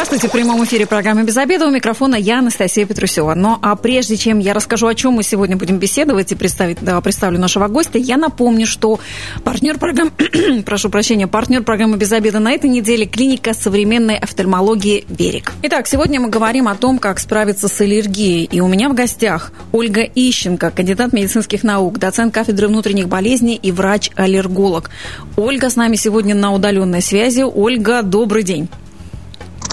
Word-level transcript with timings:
Здравствуйте. 0.00 0.28
В 0.28 0.32
прямом 0.32 0.64
эфире 0.64 0.86
программы 0.86 1.24
«Без 1.24 1.36
обеда». 1.36 1.66
У 1.66 1.70
микрофона 1.70 2.14
я, 2.14 2.38
Анастасия 2.38 2.86
Петрусева. 2.86 3.34
Но 3.34 3.58
а 3.60 3.76
прежде 3.76 4.16
чем 4.16 4.38
я 4.38 4.54
расскажу, 4.54 4.86
о 4.86 4.94
чем 4.94 5.12
мы 5.12 5.22
сегодня 5.22 5.58
будем 5.58 5.76
беседовать 5.76 6.32
и 6.32 6.34
представить, 6.34 6.78
да, 6.80 6.98
представлю 7.02 7.38
нашего 7.38 7.68
гостя, 7.68 7.98
я 7.98 8.16
напомню, 8.16 8.66
что 8.66 8.98
партнер 9.44 9.76
программы, 9.76 10.12
прошу 10.64 10.88
прощения, 10.88 11.26
партнер 11.26 11.62
программы 11.64 11.98
«Без 11.98 12.10
обеда» 12.12 12.38
на 12.38 12.50
этой 12.50 12.70
неделе 12.70 13.04
клиника 13.04 13.52
современной 13.52 14.16
офтальмологии 14.16 15.04
«Берег». 15.06 15.52
Итак, 15.64 15.86
сегодня 15.86 16.18
мы 16.18 16.30
говорим 16.30 16.68
о 16.68 16.76
том, 16.76 16.98
как 16.98 17.18
справиться 17.18 17.68
с 17.68 17.78
аллергией. 17.82 18.44
И 18.44 18.60
у 18.60 18.68
меня 18.68 18.88
в 18.88 18.94
гостях 18.94 19.52
Ольга 19.70 20.00
Ищенко, 20.00 20.70
кандидат 20.70 21.12
медицинских 21.12 21.62
наук, 21.62 21.98
доцент 21.98 22.32
кафедры 22.32 22.68
внутренних 22.68 23.06
болезней 23.06 23.60
и 23.62 23.70
врач-аллерголог. 23.70 24.88
Ольга 25.36 25.68
с 25.68 25.76
нами 25.76 25.96
сегодня 25.96 26.34
на 26.34 26.54
удаленной 26.54 27.02
связи. 27.02 27.42
Ольга, 27.42 28.00
добрый 28.00 28.44
день. 28.44 28.70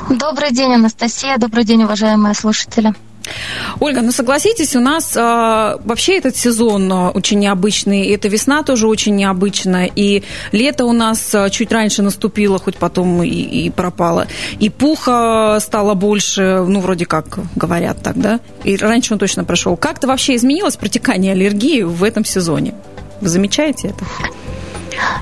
Добрый 0.09 0.51
день, 0.51 0.73
Анастасия. 0.73 1.37
Добрый 1.37 1.63
день, 1.63 1.83
уважаемые 1.83 2.33
слушатели. 2.33 2.93
Ольга, 3.79 4.01
ну 4.01 4.11
согласитесь, 4.11 4.75
у 4.75 4.79
нас 4.79 5.15
э, 5.15 5.19
вообще 5.19 6.17
этот 6.17 6.37
сезон 6.37 6.91
а, 6.91 7.09
очень 7.09 7.39
необычный, 7.39 8.05
и 8.05 8.11
эта 8.11 8.29
весна 8.29 8.63
тоже 8.63 8.87
очень 8.87 9.15
необычная, 9.15 9.91
и 9.93 10.23
лето 10.53 10.85
у 10.85 10.93
нас 10.93 11.35
а, 11.35 11.49
чуть 11.49 11.71
раньше 11.71 12.01
наступило, 12.01 12.57
хоть 12.57 12.77
потом 12.77 13.21
и, 13.23 13.27
и 13.27 13.69
пропало, 13.69 14.27
и 14.59 14.69
пуха 14.69 15.57
стало 15.61 15.93
больше, 15.93 16.63
ну 16.65 16.79
вроде 16.79 17.05
как 17.05 17.39
говорят 17.55 18.01
так, 18.01 18.17
да, 18.17 18.39
и 18.63 18.77
раньше 18.77 19.13
он 19.13 19.19
точно 19.19 19.43
прошел. 19.43 19.75
Как-то 19.75 20.07
вообще 20.07 20.35
изменилось 20.35 20.77
протекание 20.77 21.33
аллергии 21.33 21.83
в 21.83 22.03
этом 22.03 22.23
сезоне? 22.23 22.73
Вы 23.19 23.29
замечаете 23.29 23.89
это? 23.89 24.05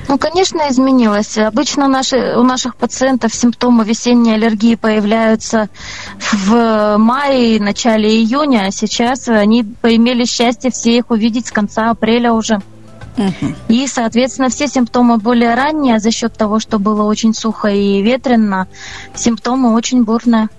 Ну, 0.07 0.17
конечно, 0.17 0.69
изменилось. 0.69 1.37
Обычно 1.37 1.87
наши, 1.87 2.17
у 2.37 2.43
наших 2.43 2.75
пациентов 2.75 3.33
симптомы 3.33 3.83
весенней 3.83 4.35
аллергии 4.35 4.75
появляются 4.75 5.69
в 6.31 6.97
мае, 6.97 7.59
начале 7.59 8.09
июня, 8.09 8.65
а 8.67 8.71
сейчас 8.71 9.27
они 9.27 9.63
поимели 9.63 10.25
счастье 10.25 10.71
все 10.71 10.97
их 10.97 11.09
увидеть 11.09 11.47
с 11.47 11.51
конца 11.51 11.89
апреля 11.89 12.31
уже. 12.33 12.61
И, 13.69 13.87
соответственно, 13.87 14.49
все 14.49 14.67
симптомы 14.67 15.17
более 15.17 15.55
ранние, 15.55 15.95
а 15.95 15.99
за 15.99 16.11
счет 16.11 16.33
того, 16.33 16.59
что 16.59 16.79
было 16.79 17.03
очень 17.03 17.33
сухо 17.33 17.69
и 17.69 18.01
ветрено, 18.01 18.67
симптомы 19.15 19.73
очень 19.73 20.03
бурные. 20.03 20.49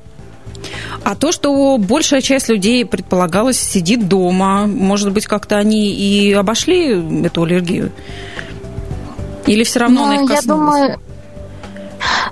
А 1.05 1.15
то, 1.15 1.33
что 1.33 1.77
большая 1.79 2.23
часть 2.23 2.49
людей, 2.49 2.85
предполагалось, 2.85 3.59
сидит 3.59 4.09
дома, 4.09 4.67
может 4.67 5.13
быть, 5.13 5.27
как-то 5.27 5.59
они 5.59 5.93
и 5.93 6.33
обошли 6.33 7.25
эту 7.25 7.43
аллергию? 7.43 7.93
Или 9.47 9.65
все 9.65 9.81
равно 9.81 10.07
ну, 10.07 10.25
их 10.25 10.29
коснулось? 10.29 10.79
Я 10.81 10.97
думаю, 10.97 11.01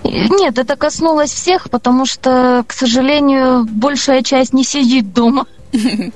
нет, 0.05 0.59
это 0.59 0.77
коснулось 0.77 1.33
всех, 1.33 1.71
потому 1.71 2.07
что, 2.07 2.65
к 2.67 2.73
сожалению, 2.73 3.65
большая 3.65 4.23
часть 4.23 4.53
не 4.53 4.65
сидит 4.65 5.13
дома. 5.13 5.47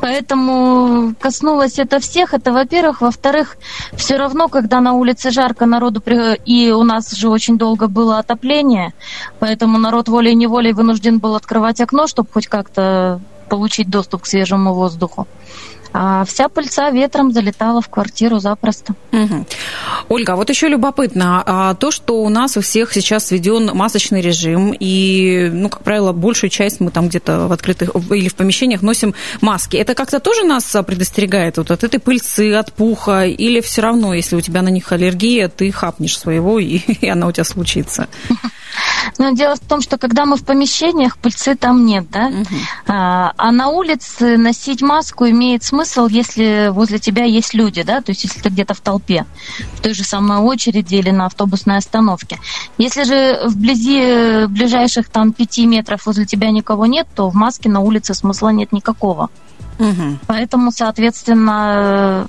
Поэтому 0.00 1.14
коснулось 1.20 1.78
это 1.78 2.00
всех. 2.00 2.34
Это, 2.34 2.52
во-первых. 2.52 3.00
Во-вторых, 3.00 3.56
все 3.94 4.16
равно, 4.16 4.48
когда 4.48 4.80
на 4.80 4.94
улице 4.94 5.30
жарко, 5.30 5.66
народу... 5.66 6.02
И 6.44 6.70
у 6.72 6.82
нас 6.82 7.12
же 7.12 7.28
очень 7.28 7.56
долго 7.56 7.86
было 7.86 8.18
отопление, 8.18 8.92
поэтому 9.38 9.78
народ 9.78 10.08
волей-неволей 10.08 10.72
вынужден 10.72 11.18
был 11.18 11.36
открывать 11.36 11.80
окно, 11.80 12.08
чтобы 12.08 12.28
хоть 12.32 12.48
как-то 12.48 13.20
получить 13.48 13.88
доступ 13.88 14.22
к 14.22 14.26
свежему 14.26 14.74
воздуху 14.74 15.26
а 15.92 16.24
вся 16.24 16.48
пыльца 16.48 16.90
ветром 16.90 17.32
залетала 17.32 17.80
в 17.80 17.88
квартиру 17.88 18.38
запросто. 18.38 18.94
Угу. 19.12 19.46
Ольга, 20.08 20.36
вот 20.36 20.50
еще 20.50 20.68
любопытно, 20.68 21.42
а 21.44 21.74
то, 21.74 21.90
что 21.90 22.22
у 22.22 22.28
нас 22.28 22.56
у 22.56 22.60
всех 22.60 22.92
сейчас 22.92 23.30
введен 23.30 23.70
масочный 23.74 24.20
режим, 24.20 24.74
и, 24.78 25.50
ну, 25.52 25.68
как 25.68 25.82
правило, 25.82 26.12
большую 26.12 26.50
часть 26.50 26.80
мы 26.80 26.90
там 26.90 27.08
где-то 27.08 27.46
в 27.46 27.52
открытых 27.52 27.90
или 28.10 28.28
в 28.28 28.34
помещениях 28.34 28.82
носим 28.82 29.14
маски, 29.40 29.76
это 29.76 29.94
как-то 29.94 30.20
тоже 30.20 30.44
нас 30.44 30.74
предостерегает 30.86 31.58
вот 31.58 31.70
от 31.70 31.84
этой 31.84 32.00
пыльцы, 32.00 32.54
от 32.54 32.72
пуха, 32.72 33.26
или 33.26 33.60
все 33.60 33.82
равно, 33.82 34.14
если 34.14 34.36
у 34.36 34.40
тебя 34.40 34.62
на 34.62 34.68
них 34.68 34.90
аллергия, 34.92 35.48
ты 35.48 35.70
хапнешь 35.70 36.18
своего, 36.18 36.58
и, 36.58 36.76
и 37.00 37.08
она 37.08 37.26
у 37.26 37.32
тебя 37.32 37.44
случится? 37.44 38.08
Но 39.18 39.30
дело 39.32 39.56
в 39.56 39.60
том, 39.60 39.82
что 39.82 39.98
когда 39.98 40.24
мы 40.24 40.36
в 40.36 40.44
помещениях, 40.44 41.18
пыльцы 41.18 41.54
там 41.54 41.84
нет, 41.84 42.10
да? 42.10 42.28
Угу. 42.28 42.46
А, 42.86 43.32
а 43.36 43.52
на 43.52 43.68
улице 43.68 44.36
носить 44.36 44.82
маску 44.82 45.26
имеет 45.26 45.62
смысл, 45.62 45.81
если 46.10 46.68
возле 46.70 46.98
тебя 46.98 47.24
есть 47.24 47.54
люди, 47.54 47.82
да? 47.82 48.00
То 48.00 48.10
есть 48.10 48.24
если 48.24 48.40
ты 48.40 48.48
где-то 48.48 48.74
в 48.74 48.80
толпе, 48.80 49.26
в 49.74 49.80
той 49.80 49.94
же 49.94 50.04
самой 50.04 50.38
очереди 50.38 50.96
или 50.96 51.10
на 51.10 51.26
автобусной 51.26 51.76
остановке. 51.76 52.38
Если 52.78 53.04
же 53.04 53.40
вблизи 53.46 54.46
ближайших 54.46 55.08
там 55.08 55.32
пяти 55.32 55.66
метров 55.66 56.06
возле 56.06 56.26
тебя 56.26 56.50
никого 56.50 56.86
нет, 56.86 57.06
то 57.14 57.30
в 57.30 57.34
маске 57.34 57.68
на 57.68 57.80
улице 57.80 58.14
смысла 58.14 58.50
нет 58.50 58.72
никакого. 58.72 59.30
Угу. 59.78 60.18
Поэтому, 60.26 60.70
соответственно, 60.70 62.26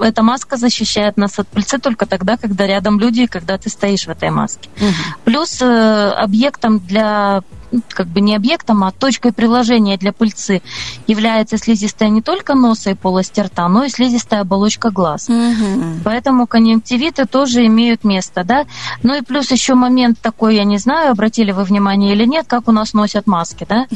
эта 0.00 0.22
маска 0.22 0.56
защищает 0.56 1.16
нас 1.16 1.38
от 1.38 1.48
пыльцы 1.48 1.78
только 1.78 2.06
тогда, 2.06 2.36
когда 2.36 2.66
рядом 2.66 2.98
люди 3.00 3.22
и 3.22 3.26
когда 3.26 3.56
ты 3.58 3.70
стоишь 3.70 4.06
в 4.06 4.10
этой 4.10 4.30
маске. 4.30 4.68
Угу. 4.76 5.24
Плюс 5.24 5.60
э, 5.60 6.10
объектом 6.10 6.78
для 6.78 7.42
как 7.88 8.06
бы 8.08 8.20
не 8.20 8.34
объектом, 8.34 8.84
а 8.84 8.92
точкой 8.92 9.32
приложения 9.32 9.96
для 9.96 10.12
пыльцы 10.12 10.62
является 11.06 11.58
слизистая 11.58 12.08
не 12.08 12.22
только 12.22 12.54
носа 12.54 12.90
и 12.90 12.94
полости 12.94 13.40
рта, 13.40 13.68
но 13.68 13.84
и 13.84 13.88
слизистая 13.88 14.40
оболочка 14.40 14.90
глаз. 14.90 15.28
Угу. 15.28 16.00
Поэтому 16.04 16.46
конъюнктивиты 16.46 17.26
тоже 17.26 17.66
имеют 17.66 18.04
место, 18.04 18.44
да. 18.44 18.64
Ну 19.02 19.14
и 19.14 19.22
плюс 19.22 19.50
еще 19.50 19.74
момент 19.74 20.18
такой, 20.20 20.56
я 20.56 20.64
не 20.64 20.78
знаю, 20.78 21.12
обратили 21.12 21.52
вы 21.52 21.64
внимание 21.64 22.12
или 22.14 22.24
нет, 22.24 22.46
как 22.48 22.68
у 22.68 22.72
нас 22.72 22.92
носят 22.92 23.26
маски, 23.26 23.66
да. 23.68 23.86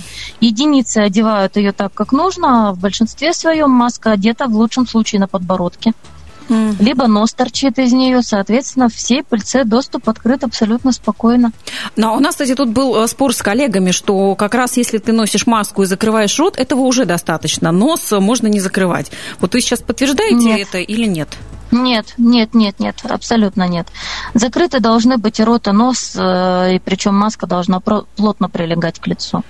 Единицы 0.41 0.99
одевают 0.99 1.57
ее 1.57 1.73
так, 1.73 1.93
как 1.95 2.13
нужно, 2.13 2.69
а 2.69 2.73
в 2.73 2.79
большинстве 2.79 3.33
своем 3.33 3.71
маска 3.71 4.13
одета 4.13 4.47
в 4.47 4.55
лучшем 4.55 4.87
случае 4.87 5.21
на 5.21 5.29
подбородке 5.29 5.93
mm. 6.49 6.77
либо 6.81 7.07
нос 7.07 7.33
торчит 7.35 7.79
из 7.79 7.93
нее, 7.93 8.23
соответственно, 8.23 8.89
всей 8.89 9.23
пыльце 9.23 9.65
доступ 9.65 10.09
открыт 10.09 10.45
абсолютно 10.45 10.93
спокойно. 10.93 11.53
Но 11.97 12.17
у 12.17 12.21
нас, 12.21 12.35
кстати, 12.35 12.55
тут 12.55 12.71
был 12.71 12.97
э, 12.97 13.09
спор 13.09 13.35
с 13.35 13.43
коллегами, 13.43 13.91
что 13.91 14.35
как 14.35 14.55
раз 14.55 14.77
если 14.77 14.99
ты 14.99 15.13
носишь 15.13 15.47
маску 15.47 15.83
и 15.83 15.87
закрываешь 15.87 16.39
рот, 16.39 16.59
этого 16.59 16.81
уже 16.81 17.05
достаточно. 17.05 17.73
Нос 17.73 18.11
можно 18.13 18.47
не 18.47 18.61
закрывать. 18.61 19.11
Вот 19.41 19.55
вы 19.55 19.61
сейчас 19.61 19.81
подтверждаете 19.81 20.37
нет. 20.37 20.61
это 20.69 20.79
или 20.79 21.07
нет? 21.07 21.29
Нет, 21.71 22.15
нет, 22.19 22.55
нет, 22.55 22.79
нет, 22.79 22.97
абсолютно 23.09 23.67
нет. 23.67 23.89
Закрыты 24.35 24.81
должны 24.81 25.17
быть 25.19 25.41
и 25.41 25.45
рот, 25.45 25.67
и 25.67 25.73
нос, 25.73 26.15
э, 26.17 26.77
и 26.77 26.79
причем 26.79 27.15
маска 27.15 27.47
должна 27.47 27.81
плотно 27.81 28.49
прилегать 28.49 29.01
к 29.01 29.07
лицу. 29.07 29.43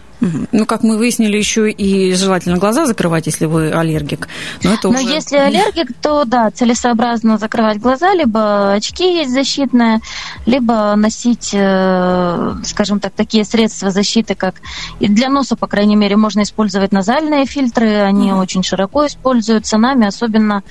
Ну, 0.52 0.66
как 0.66 0.82
мы 0.82 0.96
выяснили, 0.96 1.36
еще 1.36 1.70
и 1.70 2.14
желательно 2.14 2.58
глаза 2.58 2.86
закрывать, 2.86 3.26
если 3.26 3.46
вы 3.46 3.70
аллергик. 3.72 4.28
Но, 4.62 4.72
это 4.72 4.88
Но 4.88 5.00
уже... 5.00 5.08
если 5.08 5.36
аллергик, 5.36 5.88
то 6.00 6.24
да, 6.24 6.50
целесообразно 6.50 7.38
закрывать 7.38 7.78
глаза, 7.78 8.14
либо 8.14 8.72
очки 8.72 9.18
есть 9.18 9.32
защитные, 9.32 10.00
либо 10.46 10.94
носить, 10.96 11.50
э, 11.52 12.54
скажем 12.64 13.00
так, 13.00 13.12
такие 13.12 13.44
средства 13.44 13.90
защиты, 13.90 14.34
как 14.34 14.56
для 15.00 15.28
носа, 15.28 15.56
по 15.56 15.66
крайней 15.66 15.96
мере, 15.96 16.16
можно 16.16 16.42
использовать 16.42 16.92
назальные 16.92 17.46
фильтры, 17.46 18.00
они 18.02 18.30
mm-hmm. 18.30 18.40
очень 18.40 18.62
широко 18.62 19.06
используются 19.06 19.78
нами, 19.78 20.06
особенно 20.06 20.62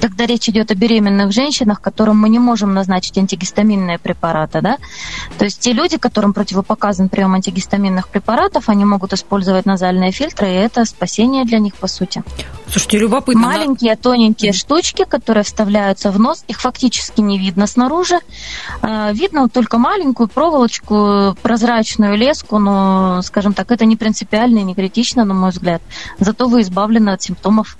когда 0.00 0.26
речь 0.26 0.48
идет 0.48 0.70
о 0.70 0.74
беременных 0.74 1.32
женщинах, 1.32 1.80
которым 1.80 2.18
мы 2.18 2.28
не 2.28 2.38
можем 2.38 2.74
назначить 2.74 3.16
антигистаминные 3.18 3.98
препараты, 3.98 4.60
да, 4.60 4.76
то 5.38 5.44
есть 5.44 5.60
те 5.60 5.72
люди, 5.72 5.96
которым 5.96 6.32
противопоказан 6.32 7.08
прием 7.08 7.34
антигистаминных 7.34 8.08
препаратов, 8.08 8.68
они 8.68 8.84
могут 8.90 9.12
использовать 9.12 9.66
назальные 9.66 10.12
фильтры, 10.12 10.48
и 10.48 10.54
это 10.54 10.84
спасение 10.84 11.44
для 11.44 11.58
них, 11.58 11.74
по 11.76 11.86
сути. 11.86 12.22
Слушайте, 12.68 12.98
любопытно. 12.98 13.40
Маленькие, 13.40 13.96
тоненькие 13.96 14.52
штучки, 14.52 15.04
которые 15.04 15.44
вставляются 15.44 16.10
в 16.10 16.18
нос, 16.20 16.44
их 16.46 16.60
фактически 16.60 17.20
не 17.20 17.38
видно 17.38 17.66
снаружи. 17.66 18.18
А, 18.82 19.12
видно 19.12 19.48
только 19.48 19.78
маленькую 19.78 20.28
проволочку, 20.28 21.36
прозрачную 21.42 22.16
леску, 22.16 22.58
но, 22.58 23.22
скажем 23.22 23.54
так, 23.54 23.70
это 23.70 23.84
не 23.84 23.96
принципиально 23.96 24.58
и 24.58 24.62
не 24.62 24.74
критично, 24.74 25.24
на 25.24 25.34
мой 25.34 25.50
взгляд. 25.50 25.82
Зато 26.18 26.48
вы 26.48 26.60
избавлены 26.62 27.10
от 27.10 27.22
симптомов 27.22 27.76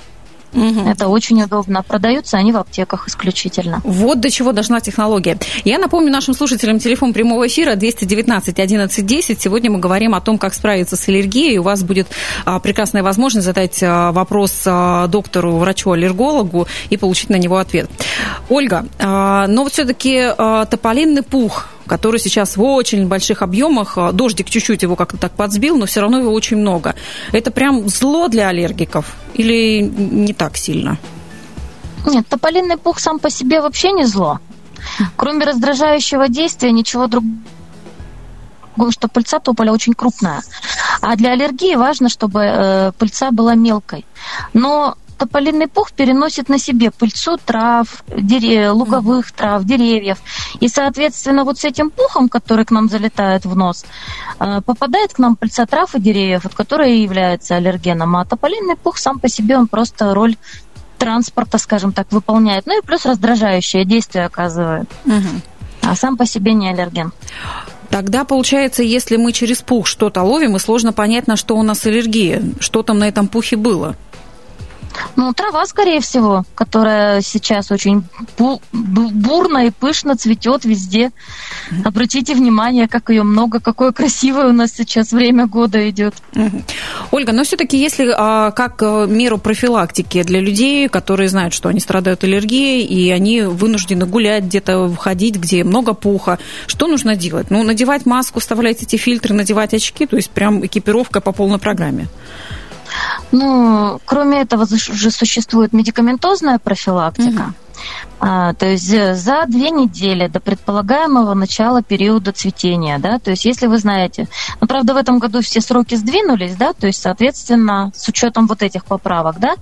Угу. 0.53 0.89
Это 0.89 1.09
очень 1.09 1.43
удобно. 1.43 1.83
Продаются 1.83 2.37
они 2.37 2.53
в 2.53 2.57
аптеках 2.57 3.09
исключительно. 3.09 3.81
Вот 3.85 4.21
до 4.21 4.31
чего 4.31 4.53
должна 4.53 4.81
технология. 4.81 5.39
Я 5.65 5.79
напомню 5.79 6.11
нашим 6.11 6.35
слушателям 6.35 6.79
телефон 6.79 7.13
прямого 7.13 7.47
эфира 7.47 7.77
219 7.77 8.59
11 8.59 9.07
10. 9.07 9.41
Сегодня 9.41 9.71
мы 9.71 9.79
говорим 9.79 10.15
о 10.15 10.21
том, 10.21 10.39
как 10.39 10.55
справиться 10.55 10.97
с 10.97 11.09
аллергией. 11.09 11.59
У 11.59 11.63
вас 11.63 11.83
будет 11.83 12.09
а, 12.45 12.59
прекрасная 12.61 13.03
возможность 13.03 13.47
задать 13.47 13.83
а, 13.83 14.13
вопрос 14.13 14.63
а, 14.67 15.07
доктору, 15.07 15.57
врачу-аллергологу 15.57 16.67
и 16.91 16.97
получить 16.97 17.31
на 17.31 17.37
него 17.37 17.59
ответ. 17.59 17.89
Ольга, 18.49 18.87
но 18.99 19.63
вот 19.63 19.73
все-таки 19.73 20.31
тополинный 20.37 21.23
пух 21.23 21.69
который 21.91 22.21
сейчас 22.21 22.57
в 22.57 22.63
очень 22.63 23.09
больших 23.09 23.43
объемах, 23.43 23.99
дождик 24.13 24.49
чуть-чуть 24.49 24.83
его 24.83 24.95
как-то 24.95 25.17
так 25.19 25.33
подсбил, 25.33 25.77
но 25.77 25.87
все 25.87 26.01
равно 26.01 26.21
его 26.21 26.33
очень 26.33 26.57
много. 26.57 26.95
Это 27.33 27.51
прям 27.51 27.89
зло 27.89 28.29
для 28.29 28.47
аллергиков 28.49 29.17
или 29.35 29.81
не 29.83 30.33
так 30.33 30.57
сильно? 30.57 30.99
Нет, 32.07 32.29
тополиный 32.29 32.77
пух 32.77 33.01
сам 33.01 33.19
по 33.19 33.29
себе 33.29 33.61
вообще 33.61 33.91
не 33.91 34.05
зло. 34.05 34.39
Кроме 35.17 35.45
раздражающего 35.45 36.29
действия, 36.29 36.71
ничего 36.71 37.09
другого 37.09 37.35
что 38.91 39.09
пыльца 39.09 39.41
тополя 39.41 39.73
очень 39.73 39.93
крупная. 39.93 40.43
А 41.03 41.17
для 41.17 41.33
аллергии 41.33 41.75
важно, 41.75 42.09
чтобы 42.09 42.41
э, 42.41 42.93
пыльца 42.99 43.31
была 43.31 43.55
мелкой. 43.55 44.07
Но 44.55 44.97
тополиный 45.21 45.69
пух 45.69 45.93
переносит 45.93 46.49
на 46.49 46.59
себе 46.59 46.91
пыльцу 46.91 47.37
трав, 47.45 48.03
дерев, 48.09 48.73
луговых 48.73 49.33
трав, 49.33 49.65
деревьев. 49.65 50.19
И, 50.61 50.69
соответственно, 50.69 51.45
вот 51.45 51.59
с 51.59 51.65
этим 51.65 51.91
пухом, 51.91 52.29
который 52.29 52.65
к 52.65 52.71
нам 52.71 52.89
залетает 52.89 53.45
в 53.45 53.55
нос, 53.55 53.85
э, 54.41 54.61
попадает 54.65 55.13
к 55.13 55.19
нам 55.19 55.37
пыльца 55.37 55.67
трав 55.67 55.95
и 55.95 56.01
деревьев, 56.01 56.47
от 56.47 56.55
которой 56.55 56.97
и 56.97 57.03
является 57.03 57.57
аллергеном. 57.57 58.17
А 58.17 58.25
тополиный 58.25 58.77
пух 58.77 58.97
сам 58.97 59.19
по 59.19 59.29
себе, 59.29 59.59
он 59.59 59.67
просто 59.69 60.15
роль 60.15 60.37
транспорта, 60.97 61.59
скажем 61.59 61.93
так, 61.93 62.07
выполняет. 62.13 62.67
Ну 62.67 62.79
и 62.79 62.83
плюс 62.83 63.05
раздражающее 63.05 63.85
действие 63.85 64.25
оказывает. 64.25 64.89
Угу. 65.05 65.41
А 65.83 65.97
сам 65.97 66.17
по 66.17 66.27
себе 66.27 66.55
не 66.55 66.71
аллерген. 66.71 67.13
Тогда 67.91 68.25
получается, 68.25 68.83
если 68.83 69.17
мы 69.17 69.33
через 69.33 69.61
пух 69.61 69.87
что-то 69.87 70.23
ловим, 70.23 70.57
и 70.57 70.59
сложно 70.59 70.93
понять, 70.93 71.27
на 71.27 71.37
что 71.37 71.57
у 71.59 71.63
нас 71.63 71.85
аллергия, 71.85 72.43
что 72.61 72.83
там 72.83 72.99
на 72.99 73.09
этом 73.09 73.29
пухе 73.29 73.57
было. 73.57 73.97
Ну, 75.17 75.33
трава, 75.33 75.67
скорее 75.67 76.01
всего, 76.01 76.45
которая 76.55 77.21
сейчас 77.21 77.71
очень 77.71 78.05
бурно 78.73 79.67
и 79.67 79.71
пышно 79.71 80.17
цветет 80.17 80.65
везде. 80.65 81.11
Обратите 81.85 82.35
внимание, 82.35 82.89
как 82.89 83.11
ее 83.11 83.23
много, 83.23 83.61
какое 83.61 83.93
красивое 83.93 84.49
у 84.49 84.53
нас 84.53 84.73
сейчас 84.73 85.13
время 85.13 85.47
года 85.47 85.89
идет. 85.91 86.15
Ольга, 87.11 87.33
но 87.33 87.45
все-таки 87.45 87.79
если 87.79 88.13
а, 88.17 88.51
как 88.51 88.83
э, 88.83 89.07
меру 89.09 89.39
профилактики 89.39 90.23
для 90.23 90.41
людей, 90.41 90.89
которые 90.89 91.29
знают, 91.29 91.55
что 91.55 91.69
они 91.69 91.81
страдают 91.81 92.25
аллергией, 92.25 92.85
и 92.85 93.11
они 93.11 93.43
вынуждены 93.43 94.07
гулять 94.07 94.45
где-то, 94.45 94.89
входить, 94.89 95.37
где 95.37 95.65
много 95.65 95.95
пуха, 95.95 96.39
что 96.67 96.87
нужно 96.87 97.17
делать? 97.17 97.51
Ну, 97.51 97.63
надевать 97.63 98.07
маску, 98.07 98.41
вставлять 98.41 98.83
эти 98.83 98.97
фильтры, 98.97 99.35
надевать 99.35 99.75
очки, 99.75 100.07
то 100.07 100.17
есть 100.17 100.31
прям 100.31 100.65
экипировка 100.65 101.21
по 101.21 101.33
полной 101.33 101.59
программе. 101.59 102.09
Ну, 103.33 104.01
кроме 104.05 104.41
этого 104.41 104.63
уже 104.63 105.11
существует 105.11 105.73
медикаментозная 105.73 106.59
профилактика. 106.59 107.43
Угу. 107.43 107.55
А, 108.21 108.53
то 108.55 108.67
есть 108.67 108.93
э, 108.93 109.15
за 109.15 109.47
две 109.47 109.71
недели 109.71 110.27
до 110.27 110.41
предполагаемого 110.41 111.33
начала 111.33 111.83
периода 111.83 112.33
цветения, 112.33 112.99
да, 112.99 113.19
то 113.19 113.31
есть 113.31 113.47
если 113.47 113.67
вы 113.67 113.79
знаете, 113.79 114.29
ну, 114.61 114.67
правда, 114.67 114.93
в 114.93 114.99
этом 114.99 115.19
году 115.19 115.41
все 115.41 115.63
сроки 115.63 115.95
сдвинулись, 115.95 116.55
да, 116.57 116.75
то 116.75 116.87
есть, 116.87 117.01
соответственно, 117.01 117.93
с 117.95 118.07
учетом 118.09 118.47
вот 118.47 118.63
этих 118.63 118.85
поправок, 118.85 119.39
да, 119.39 119.55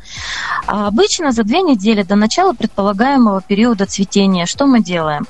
а 0.66 0.88
обычно 0.88 1.30
за 1.30 1.44
две 1.44 1.62
недели 1.62 2.02
до 2.02 2.16
начала 2.16 2.52
предполагаемого 2.52 3.42
периода 3.42 3.86
цветения 3.86 4.46
что 4.46 4.66
мы 4.66 4.80
делаем? 4.80 5.26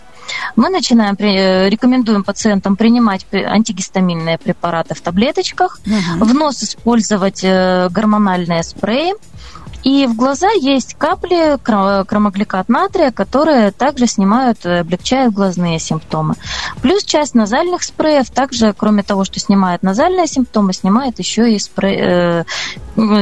Мы 0.57 0.69
начинаем, 0.69 1.17
э, 1.19 1.69
рекомендуем 1.69 2.25
пациентам 2.25 2.77
принимать 2.77 3.27
антигистаминные 3.33 4.39
препараты 4.39 4.95
в 4.95 5.01
таблеточках, 5.01 5.81
угу. 5.87 6.25
в 6.25 6.35
нос 6.35 6.63
использовать 6.63 7.41
э, 7.43 7.89
гормональные 7.91 8.63
спреи, 8.63 9.15
и 9.85 10.07
в 10.07 10.17
глаза 10.17 10.51
есть 10.51 10.95
капли 10.95 11.57
кромогликат 11.63 12.69
натрия, 12.69 13.11
которые 13.11 13.71
также 13.71 14.07
снимают, 14.07 14.67
э, 14.67 14.81
облегчают 14.81 15.33
глазные 15.33 15.79
симптомы. 15.79 16.35
Плюс 16.83 17.05
часть 17.05 17.35
назальных 17.35 17.83
спреев 17.83 18.29
также, 18.31 18.75
кроме 18.77 19.03
того, 19.03 19.25
что 19.25 19.39
снимает 19.39 19.83
назальные 19.83 20.27
симптомы, 20.27 20.73
снимает 20.73 21.19
еще 21.19 21.53
и 21.53 21.59
спрей, 21.59 21.97
э, 22.01 22.45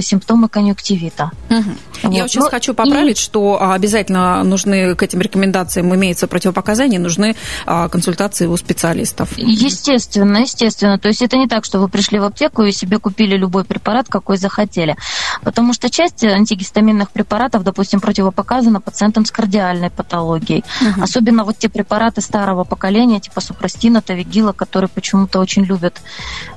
симптомы 0.01 0.49
конъюнктивита. 0.49 1.31
Угу. 1.51 1.71
Вот. 2.03 2.13
Я 2.13 2.29
сейчас 2.29 2.45
ну, 2.45 2.51
хочу 2.51 2.75
поправить, 2.75 3.19
и... 3.19 3.23
что 3.23 3.59
а, 3.61 3.75
обязательно 3.75 4.43
нужны 4.45 4.95
к 4.95 5.03
этим 5.03 5.21
рекомендациям 5.21 5.95
имеются 5.95 6.27
противопоказания, 6.27 6.99
нужны 6.99 7.37
а, 7.67 7.89
консультации 7.89 8.47
у 8.47 8.57
специалистов. 8.57 9.31
Естественно, 9.37 10.39
естественно. 10.39 10.99
То 10.99 11.09
есть 11.09 11.23
это 11.23 11.37
не 11.37 11.49
так, 11.49 11.65
что 11.65 11.79
вы 11.79 11.89
пришли 11.89 12.19
в 12.19 12.25
аптеку 12.25 12.63
и 12.63 12.73
себе 12.73 12.99
купили 12.99 13.37
любой 13.37 13.65
препарат, 13.65 14.09
какой 14.09 14.37
захотели. 14.37 14.97
Потому 15.43 15.73
что 15.73 15.91
часть 15.91 16.25
антигистаминных 16.25 17.11
препаратов, 17.11 17.63
допустим, 17.63 18.01
противопоказана 18.01 18.81
пациентам 18.81 19.25
с 19.25 19.31
кардиальной 19.31 19.91
патологией. 19.91 20.65
Угу. 20.81 21.03
Особенно 21.03 21.45
вот 21.45 21.59
те 21.59 21.69
препараты 21.69 22.21
старого 22.21 22.65
поколения, 22.65 23.21
типа 23.21 23.41
супрастина, 23.41 24.03
тавигила, 24.03 24.53
которые 24.53 24.89
почему-то 24.89 25.41
очень 25.41 25.65
любят 25.65 26.01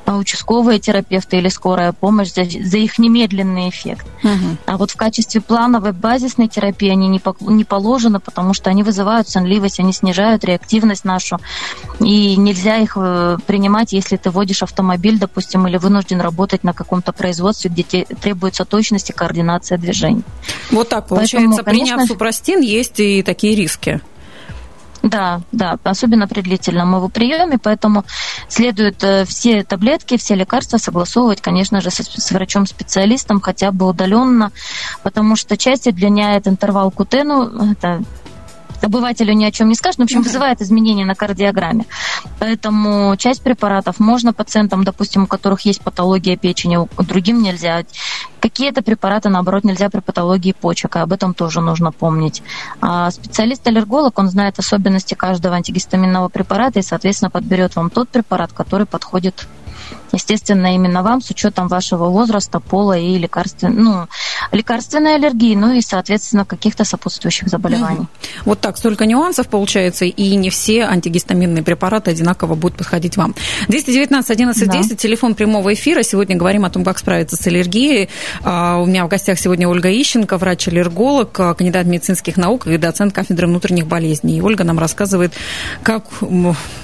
а, 0.05 0.17
участковые 0.17 0.79
терапевты 0.79 1.37
или 1.37 1.49
скорая 1.49 1.93
помощь 1.93 2.33
за, 2.33 2.43
за 2.43 2.77
их 2.77 2.97
немедленный 2.97 3.69
эффект. 3.69 4.07
Угу. 4.23 4.57
А 4.65 4.77
вот 4.77 4.91
в 4.91 4.95
качестве 4.95 5.28
плановой 5.37 5.91
базисной 5.91 6.47
терапии 6.47 6.89
они 6.89 7.07
не, 7.07 7.21
не 7.41 7.63
положены, 7.63 8.19
потому 8.19 8.53
что 8.53 8.69
они 8.69 8.83
вызывают 8.83 9.29
сонливость, 9.29 9.79
они 9.79 9.93
снижают 9.93 10.43
реактивность 10.43 11.05
нашу. 11.05 11.39
И 11.99 12.35
нельзя 12.35 12.77
их 12.77 12.93
э, 12.95 13.37
принимать, 13.45 13.93
если 13.93 14.17
ты 14.17 14.31
водишь 14.31 14.63
автомобиль, 14.63 15.19
допустим, 15.19 15.67
или 15.67 15.77
вынужден 15.77 16.21
работать 16.21 16.63
на 16.63 16.73
каком-то 16.73 17.13
производстве, 17.13 17.69
где 17.69 18.05
требуется 18.05 18.65
точность 18.65 19.09
и 19.09 19.13
координация 19.13 19.77
движений. 19.77 20.23
Вот 20.71 20.89
так 20.89 21.07
получается, 21.07 21.37
Поэтому, 21.37 21.63
конечно, 21.63 21.95
приняв 21.95 22.07
супрастин, 22.07 22.61
есть 22.61 22.99
и 22.99 23.21
такие 23.23 23.55
риски. 23.55 24.01
Да, 25.01 25.41
да, 25.51 25.77
особенно 25.83 26.27
при 26.27 26.41
длительном 26.41 26.95
его 26.95 27.07
приеме, 27.07 27.57
поэтому 27.57 28.03
следует 28.49 29.01
э, 29.03 29.23
все 29.25 29.63
таблетки, 29.63 30.17
все 30.17 30.35
лекарства 30.35 30.77
согласовывать, 30.77 31.41
конечно 31.41 31.79
же, 31.79 31.89
с, 31.89 31.99
с 31.99 32.31
врачом-специалистом, 32.31 33.39
хотя 33.39 33.71
бы 33.71 33.87
удаленно, 33.87 34.51
потому 35.01 35.37
что 35.37 35.55
часть 35.55 35.87
удлиняет 35.87 36.47
интервал 36.47 36.91
кутену, 36.91 37.71
это 37.71 38.03
обывателю 38.83 39.33
ни 39.33 39.45
о 39.45 39.51
чем 39.51 39.69
не 39.69 39.75
скажет, 39.75 39.99
но, 39.99 40.03
в 40.03 40.07
общем, 40.07 40.21
вызывает 40.21 40.61
изменения 40.61 41.05
на 41.05 41.15
кардиограмме. 41.15 41.85
Поэтому 42.39 43.15
часть 43.17 43.41
препаратов 43.41 43.99
можно 43.99 44.33
пациентам, 44.33 44.83
допустим, 44.83 45.23
у 45.23 45.27
которых 45.27 45.61
есть 45.61 45.81
патология 45.81 46.37
печени, 46.37 46.77
другим 46.97 47.41
нельзя. 47.41 47.83
Какие-то 48.39 48.81
препараты, 48.81 49.29
наоборот, 49.29 49.63
нельзя 49.63 49.89
при 49.89 49.99
патологии 49.99 50.53
почек, 50.53 50.95
и 50.95 50.99
об 50.99 51.11
этом 51.11 51.33
тоже 51.33 51.61
нужно 51.61 51.91
помнить. 51.91 52.41
А 52.81 53.11
специалист-аллерголог, 53.11 54.17
он 54.17 54.29
знает 54.29 54.59
особенности 54.59 55.13
каждого 55.13 55.55
антигистаминного 55.55 56.29
препарата 56.29 56.79
и, 56.79 56.83
соответственно, 56.83 57.29
подберет 57.29 57.75
вам 57.75 57.89
тот 57.89 58.09
препарат, 58.09 58.53
который 58.53 58.85
подходит 58.85 59.47
естественно, 60.11 60.75
именно 60.75 61.03
вам 61.03 61.21
с 61.21 61.29
учетом 61.29 61.67
вашего 61.67 62.09
возраста, 62.09 62.59
пола 62.59 62.97
и 62.97 63.17
лекарствен... 63.17 63.75
ну, 63.75 64.07
лекарственной 64.51 65.15
аллергии, 65.15 65.55
ну 65.55 65.73
и, 65.73 65.81
соответственно, 65.81 66.45
каких-то 66.45 66.83
сопутствующих 66.83 67.47
заболеваний. 67.47 68.07
Вот 68.45 68.59
так, 68.59 68.77
столько 68.77 69.05
нюансов 69.05 69.47
получается, 69.47 70.05
и 70.05 70.35
не 70.35 70.49
все 70.49 70.83
антигистаминные 70.83 71.63
препараты 71.63 72.11
одинаково 72.11 72.55
будут 72.55 72.77
подходить 72.77 73.17
вам. 73.17 73.35
219 73.67 74.29
11 74.29 74.67
да. 74.67 74.77
10, 74.77 74.97
телефон 74.99 75.35
прямого 75.35 75.73
эфира. 75.73 76.03
Сегодня 76.03 76.35
говорим 76.35 76.65
о 76.65 76.69
том, 76.69 76.83
как 76.83 76.99
справиться 76.99 77.35
с 77.35 77.47
аллергией. 77.47 78.09
А, 78.43 78.77
у 78.77 78.85
меня 78.85 79.05
в 79.05 79.09
гостях 79.09 79.39
сегодня 79.39 79.67
Ольга 79.67 79.89
Ищенко, 79.89 80.37
врач-аллерголог, 80.37 81.39
а, 81.39 81.53
кандидат 81.53 81.85
медицинских 81.85 82.37
наук 82.37 82.67
и 82.67 82.77
доцент 82.77 83.13
кафедры 83.13 83.47
внутренних 83.47 83.87
болезней. 83.87 84.37
И 84.37 84.41
Ольга 84.41 84.63
нам 84.63 84.79
рассказывает, 84.79 85.33
как, 85.83 86.05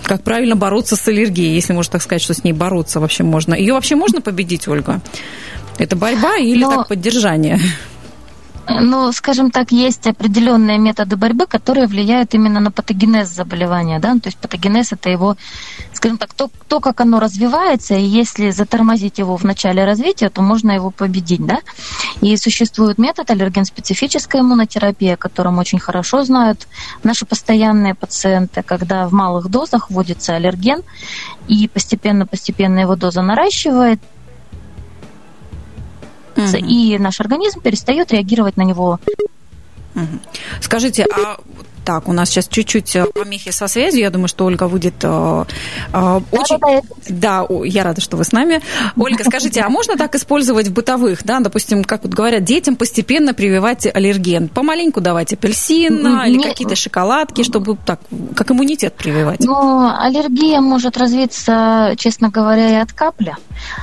как 0.04 0.24
правильно 0.24 0.56
бороться 0.56 0.96
с 0.96 1.08
аллергией, 1.08 1.56
если 1.56 1.74
можно 1.74 1.94
так 1.94 2.02
сказать, 2.02 2.22
что 2.22 2.34
с 2.34 2.44
ней 2.44 2.54
бороться 2.54 3.00
вообще 3.00 3.15
можно. 3.24 3.54
Ее 3.54 3.74
вообще 3.74 3.96
можно 3.96 4.22
победить, 4.22 4.68
Ольга? 4.68 5.02
Это 5.78 5.96
борьба 5.96 6.38
или 6.38 6.64
Но... 6.64 6.72
так 6.72 6.88
поддержание? 6.88 7.60
Ну, 8.68 9.12
скажем 9.12 9.52
так, 9.52 9.72
есть 9.72 10.08
определенные 10.08 10.80
методы 10.80 11.16
борьбы, 11.18 11.46
которые 11.46 11.86
влияют 11.88 12.34
именно 12.34 12.60
на 12.60 12.72
патогенез 12.72 13.30
заболевания, 13.30 14.00
да, 14.00 14.14
то 14.14 14.26
есть 14.26 14.38
патогенез 14.38 14.92
это 14.92 15.10
его, 15.10 15.38
скажем 15.94 16.18
так, 16.18 16.34
то, 16.34 16.50
то, 16.68 16.80
как 16.80 17.00
оно 17.02 17.20
развивается, 17.20 17.96
и 17.96 18.04
если 18.04 18.50
затормозить 18.50 19.20
его 19.20 19.38
в 19.38 19.44
начале 19.44 19.86
развития, 19.86 20.30
то 20.30 20.42
можно 20.42 20.72
его 20.72 20.90
победить, 20.90 21.46
да. 21.46 21.60
И 22.22 22.36
существует 22.38 22.98
метод 22.98 23.30
аллерген-специфическая 23.30 24.42
иммунотерапия, 24.42 25.14
о 25.14 25.18
котором 25.18 25.60
очень 25.60 25.80
хорошо 25.80 26.24
знают 26.24 26.68
наши 27.04 27.26
постоянные 27.26 27.94
пациенты, 27.94 28.64
когда 28.64 29.08
в 29.08 29.14
малых 29.14 29.50
дозах 29.50 29.92
вводится 29.92 30.36
аллерген, 30.36 30.82
и 31.48 31.68
постепенно-постепенно 31.68 32.80
его 32.80 32.96
доза 32.96 33.22
наращивает, 33.22 34.02
угу. 36.38 36.58
и 36.58 36.98
наш 36.98 37.20
организм 37.20 37.62
перестает 37.62 38.12
реагировать 38.12 38.58
на 38.58 38.64
него. 38.64 39.00
Угу. 39.96 40.20
Скажите, 40.62 41.06
а 41.14 41.38
Так, 41.86 42.08
у 42.08 42.14
нас 42.14 42.30
сейчас 42.30 42.48
чуть-чуть 42.48 42.96
э, 42.96 43.06
помехи 43.14 43.52
со 43.52 43.68
связью. 43.68 44.02
Я 44.02 44.10
думаю, 44.10 44.28
что 44.28 44.46
Ольга 44.46 44.68
будет 44.68 44.96
э, 45.04 45.46
э, 45.94 46.22
очень... 46.32 46.58
Да, 47.08 47.46
я 47.64 47.84
рада, 47.84 48.02
что 48.02 48.18
вы 48.18 48.24
с 48.24 48.32
нами. 48.32 48.60
Ольга, 48.98 49.24
скажите, 49.24 49.62
а 49.62 49.70
можно 49.70 49.96
так 49.96 50.16
использовать 50.16 50.68
в 50.70 50.74
бытовых, 50.74 51.24
да, 51.24 51.40
допустим, 51.40 51.84
как 51.84 52.04
вот 52.04 52.14
говорят, 52.14 52.44
детям 52.44 52.76
постепенно 52.76 53.36
прививать 53.36 53.86
аллерген? 53.86 54.50
Помаленьку 54.50 55.00
давать 55.00 55.32
апельсин 55.34 56.24
или 56.26 56.42
какие-то 56.42 56.76
шоколадки, 56.76 57.44
чтобы 57.44 57.78
так, 57.86 58.00
как 58.36 58.50
иммунитет 58.50 58.96
прививать? 58.96 59.42
Ну, 59.42 59.88
аллергия 59.88 60.62
может 60.62 60.98
развиться, 60.98 61.94
честно 61.98 62.30
говоря, 62.30 62.80
и 62.80 62.82
от 62.82 62.94
капли. 62.94 63.36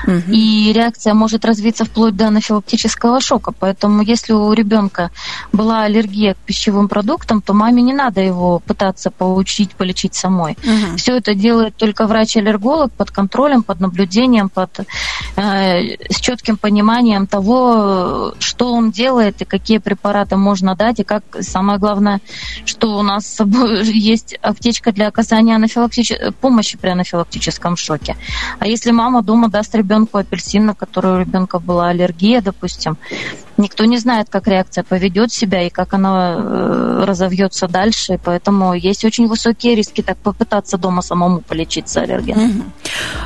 Угу. 0.06 0.32
И 0.32 0.72
реакция 0.74 1.14
может 1.14 1.44
развиться 1.44 1.84
вплоть 1.84 2.16
до 2.16 2.26
анафилактического 2.26 3.20
шока. 3.20 3.52
Поэтому 3.52 4.02
если 4.02 4.32
у 4.32 4.52
ребенка 4.52 5.10
была 5.52 5.82
аллергия 5.82 6.34
к 6.34 6.38
пищевым 6.38 6.88
продуктам, 6.88 7.40
то 7.40 7.52
маме 7.52 7.82
не 7.82 7.91
надо 7.92 8.20
его 8.20 8.58
пытаться 8.60 9.10
поучить, 9.10 9.72
полечить 9.72 10.14
самой. 10.14 10.52
Угу. 10.52 10.96
Все 10.96 11.16
это 11.16 11.34
делает 11.34 11.76
только 11.76 12.06
врач-аллерголог 12.06 12.92
под 12.92 13.10
контролем, 13.10 13.62
под 13.62 13.80
наблюдением, 13.80 14.48
под, 14.48 14.80
э, 15.36 15.96
с 16.10 16.20
четким 16.20 16.56
пониманием 16.56 17.26
того, 17.26 18.34
что 18.38 18.72
он 18.72 18.90
делает 18.90 19.42
и 19.42 19.44
какие 19.44 19.78
препараты 19.78 20.36
можно 20.36 20.74
дать, 20.74 21.00
и 21.00 21.04
как 21.04 21.22
самое 21.40 21.78
главное, 21.78 22.20
что 22.64 22.98
у 22.98 23.02
нас 23.02 23.26
с 23.26 23.34
собой 23.34 23.84
есть 23.92 24.34
аптечка 24.42 24.92
для 24.92 25.08
оказания 25.08 25.56
анафилактич... 25.56 26.12
помощи 26.40 26.78
при 26.78 26.90
анафилактическом 26.90 27.76
шоке. 27.76 28.16
А 28.58 28.66
если 28.66 28.90
мама 28.90 29.22
дома 29.22 29.48
даст 29.48 29.74
ребенку 29.74 30.18
апельсин, 30.18 30.66
на 30.66 30.74
который 30.74 31.12
у 31.12 31.20
ребенка 31.20 31.58
была 31.58 31.88
аллергия, 31.88 32.40
допустим, 32.40 32.96
никто 33.56 33.84
не 33.84 33.98
знает, 33.98 34.28
как 34.30 34.48
реакция 34.48 34.84
поведет 34.84 35.32
себя 35.32 35.62
и 35.62 35.70
как 35.70 35.94
она 35.94 36.36
э, 36.36 37.04
разовьется 37.06 37.68
дальше, 37.68 37.81
поэтому 38.22 38.74
есть 38.74 39.04
очень 39.04 39.26
высокие 39.26 39.74
риски 39.74 40.02
так 40.02 40.16
попытаться 40.18 40.78
дома 40.78 41.02
самому 41.02 41.40
полечиться 41.40 42.02
аллергеном. 42.02 42.72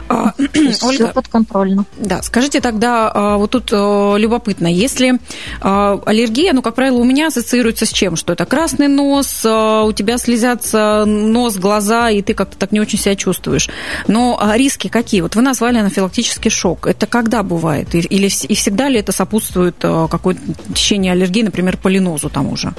А, 0.08 0.32
Ольга, 0.82 1.08
подконтрольно. 1.08 1.84
Да, 1.96 2.22
скажите 2.22 2.60
тогда, 2.60 3.10
а, 3.12 3.36
вот 3.36 3.50
тут 3.50 3.72
э, 3.72 4.14
любопытно, 4.18 4.66
если 4.66 5.18
а, 5.60 6.00
аллергия, 6.06 6.52
ну, 6.52 6.62
как 6.62 6.74
правило, 6.74 6.98
у 6.98 7.04
меня 7.04 7.28
ассоциируется 7.28 7.86
с 7.86 7.92
чем? 7.92 8.16
Что 8.16 8.32
это 8.32 8.46
красный 8.46 8.88
нос, 8.88 9.44
у 9.44 9.92
тебя 9.92 10.18
слезятся 10.18 11.04
нос, 11.06 11.56
глаза, 11.56 12.10
и 12.10 12.22
ты 12.22 12.34
как-то 12.34 12.56
так 12.56 12.72
не 12.72 12.80
очень 12.80 12.98
себя 12.98 13.16
чувствуешь. 13.16 13.68
Но 14.06 14.40
риски 14.54 14.88
какие? 14.88 15.20
Вот 15.20 15.34
вы 15.34 15.42
назвали 15.42 15.78
анафилактический 15.78 16.50
шок. 16.50 16.86
Это 16.86 17.06
когда 17.06 17.42
бывает? 17.42 17.94
Или 17.94 18.26
и 18.26 18.54
всегда 18.54 18.88
ли 18.88 18.98
это 18.98 19.12
сопутствует 19.12 19.76
какое-то 19.78 20.40
течение 20.74 21.12
аллергии, 21.12 21.42
например, 21.42 21.76
полинозу 21.76 22.28
тому 22.30 22.56
же? 22.56 22.74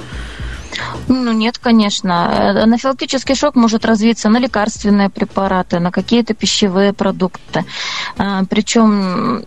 Ну, 1.08 1.32
нет, 1.32 1.58
конечно. 1.58 2.62
Анафилактический 2.62 3.34
шок 3.34 3.54
может 3.54 3.84
развиться 3.84 4.28
на 4.28 4.38
лекарственные 4.38 5.08
препараты, 5.08 5.80
на 5.80 5.90
какие-то 5.90 6.34
пищевые 6.34 6.92
продукты. 6.92 7.64
А, 8.16 8.44
Причем 8.48 9.44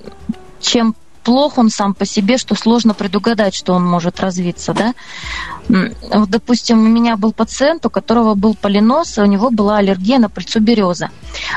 чем 0.59 0.95
плох 1.23 1.57
он 1.57 1.69
сам 1.69 1.93
по 1.93 2.05
себе, 2.05 2.37
что 2.37 2.55
сложно 2.55 2.93
предугадать, 2.93 3.53
что 3.53 3.73
он 3.73 3.85
может 3.85 4.19
развиться, 4.19 4.73
да. 4.73 4.93
Вот, 5.69 6.29
допустим, 6.29 6.79
у 6.79 6.87
меня 6.87 7.15
был 7.15 7.31
пациент, 7.31 7.85
у 7.85 7.89
которого 7.89 8.35
был 8.35 8.55
полинос, 8.55 9.17
и 9.17 9.21
у 9.21 9.25
него 9.25 9.51
была 9.51 9.77
аллергия 9.77 10.17
на 10.17 10.29
пыльцу 10.29 10.59
березы. 10.59 11.09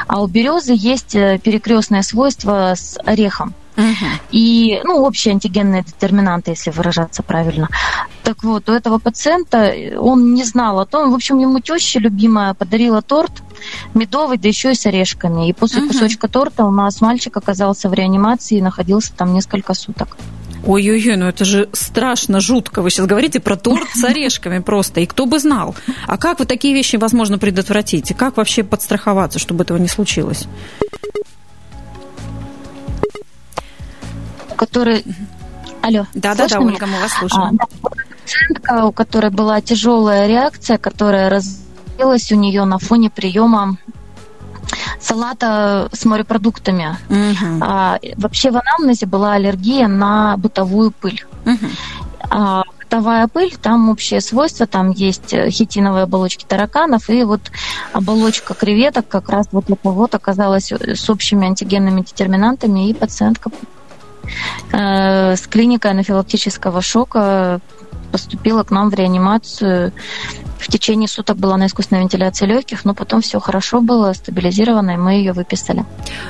А 0.07 0.21
у 0.21 0.27
березы 0.27 0.75
есть 0.77 1.15
э, 1.15 1.41
перекрестное 1.43 2.03
свойство 2.03 2.75
с 2.77 2.99
орехом. 3.05 3.55
И, 4.31 4.81
ну, 4.85 5.03
общие 5.03 5.33
антигенные 5.33 5.83
детерминанты, 5.83 6.53
если 6.53 6.71
выражаться 6.71 7.25
правильно. 7.25 7.69
Так 8.25 8.43
вот, 8.43 8.69
у 8.69 8.73
этого 8.73 8.99
пациента 8.99 9.75
он 9.99 10.35
не 10.35 10.45
знал 10.45 10.81
о 10.81 10.87
том, 10.87 11.11
в 11.11 11.15
общем, 11.15 11.39
ему 11.39 11.61
теща 11.61 11.99
любимая 11.99 12.55
подарила 12.55 13.03
торт 13.03 13.43
медовый, 13.93 14.39
да 14.39 14.49
еще 14.49 14.73
и 14.73 14.75
с 14.75 14.87
орешками. 14.87 15.49
И 15.49 15.53
после 15.53 15.83
uh 15.83 15.89
кусочка 15.89 16.27
торта 16.29 16.65
у 16.65 16.71
нас 16.71 17.01
мальчик 17.01 17.37
оказался 17.37 17.89
в 17.89 17.95
реанимации 17.95 18.59
и 18.59 18.63
находился 18.63 19.13
там 19.15 19.35
несколько 19.35 19.75
суток. 19.75 20.17
Ой-ой-ой, 20.67 21.17
ну 21.17 21.27
это 21.27 21.45
же 21.45 21.69
страшно, 21.73 22.41
жутко. 22.41 22.81
Вы 22.81 22.89
сейчас 22.89 23.07
говорите 23.07 23.41
про 23.41 23.57
торт 23.57 23.89
с 23.95 24.03
орешками 24.05 24.61
просто, 24.61 25.01
и 25.01 25.07
кто 25.07 25.27
бы 25.27 25.39
знал. 25.39 25.75
А 26.07 26.17
как 26.17 26.39
вы 26.39 26.47
такие 26.47 26.73
вещи 26.73 26.97
возможно 26.97 27.39
предотвратить? 27.39 28.11
И 28.11 28.15
как 28.15 28.39
вообще 28.39 28.65
подстраховаться, 28.65 29.39
чтобы 29.39 29.65
этого 29.65 29.77
не 29.77 29.89
случилось? 29.89 30.47
который... 34.65 35.05
Алло. 35.83 36.07
Да-да-да, 36.15 36.59
Ольга, 36.61 36.87
мы 36.87 36.99
вас 37.01 37.13
слушаем. 37.13 37.59
А, 37.61 37.89
пациентка, 38.25 38.87
у 38.87 38.93
которой 38.93 39.31
была 39.31 39.61
тяжелая 39.61 40.27
реакция, 40.27 40.79
которая 40.79 41.29
развилась 41.29 42.33
у 42.33 42.37
нее 42.37 42.65
на 42.65 42.79
фоне 42.79 43.11
приема 43.11 43.77
салата 45.01 45.89
с 45.93 46.05
морепродуктами. 46.05 46.97
Угу. 47.09 47.61
А, 47.61 47.99
вообще 48.17 48.51
в 48.51 48.57
анамнезе 48.57 49.07
была 49.07 49.35
аллергия 49.35 49.87
на 49.87 50.37
бытовую 50.39 50.91
пыль. 50.91 51.25
Угу. 51.45 51.67
А, 52.31 52.63
бытовая 52.79 53.29
пыль, 53.29 53.55
там 53.61 53.91
общее 53.91 54.21
свойство, 54.21 54.67
там 54.67 54.91
есть 54.91 55.35
хитиновые 55.51 56.05
оболочки 56.05 56.45
тараканов, 56.45 57.11
и 57.11 57.23
вот 57.25 57.41
оболочка 57.93 58.55
креветок 58.55 59.07
как 59.07 59.29
раз 59.29 59.49
вот 59.53 59.71
у 59.71 59.77
кого-то 59.77 60.17
оказалась 60.17 60.73
с 60.73 61.11
общими 61.11 61.47
антигенными 61.47 62.01
детерминантами, 62.01 62.89
и 62.89 62.95
пациентка 62.95 63.51
Э, 64.73 65.37
с 65.37 65.47
клиникой 65.47 65.93
анафилактического 65.93 66.83
шока 66.83 67.61
поступила 68.15 68.63
к 68.63 68.71
нам 68.71 68.91
в 68.91 68.95
реанимацию. 68.95 69.93
В 70.61 70.69
течение 70.69 71.09
суток 71.09 71.37
была 71.37 71.57
на 71.57 71.67
искусственной 71.67 72.03
вентиляции 72.03 72.47
легких, 72.47 72.85
но 72.85 72.95
потом 72.95 73.23
все 73.23 73.41
хорошо 73.41 73.81
было, 73.81 74.13
стабилизировано, 74.13 74.93
и 74.93 74.97
мы 74.97 75.15
ее 75.15 75.33
выписали. 75.33 75.85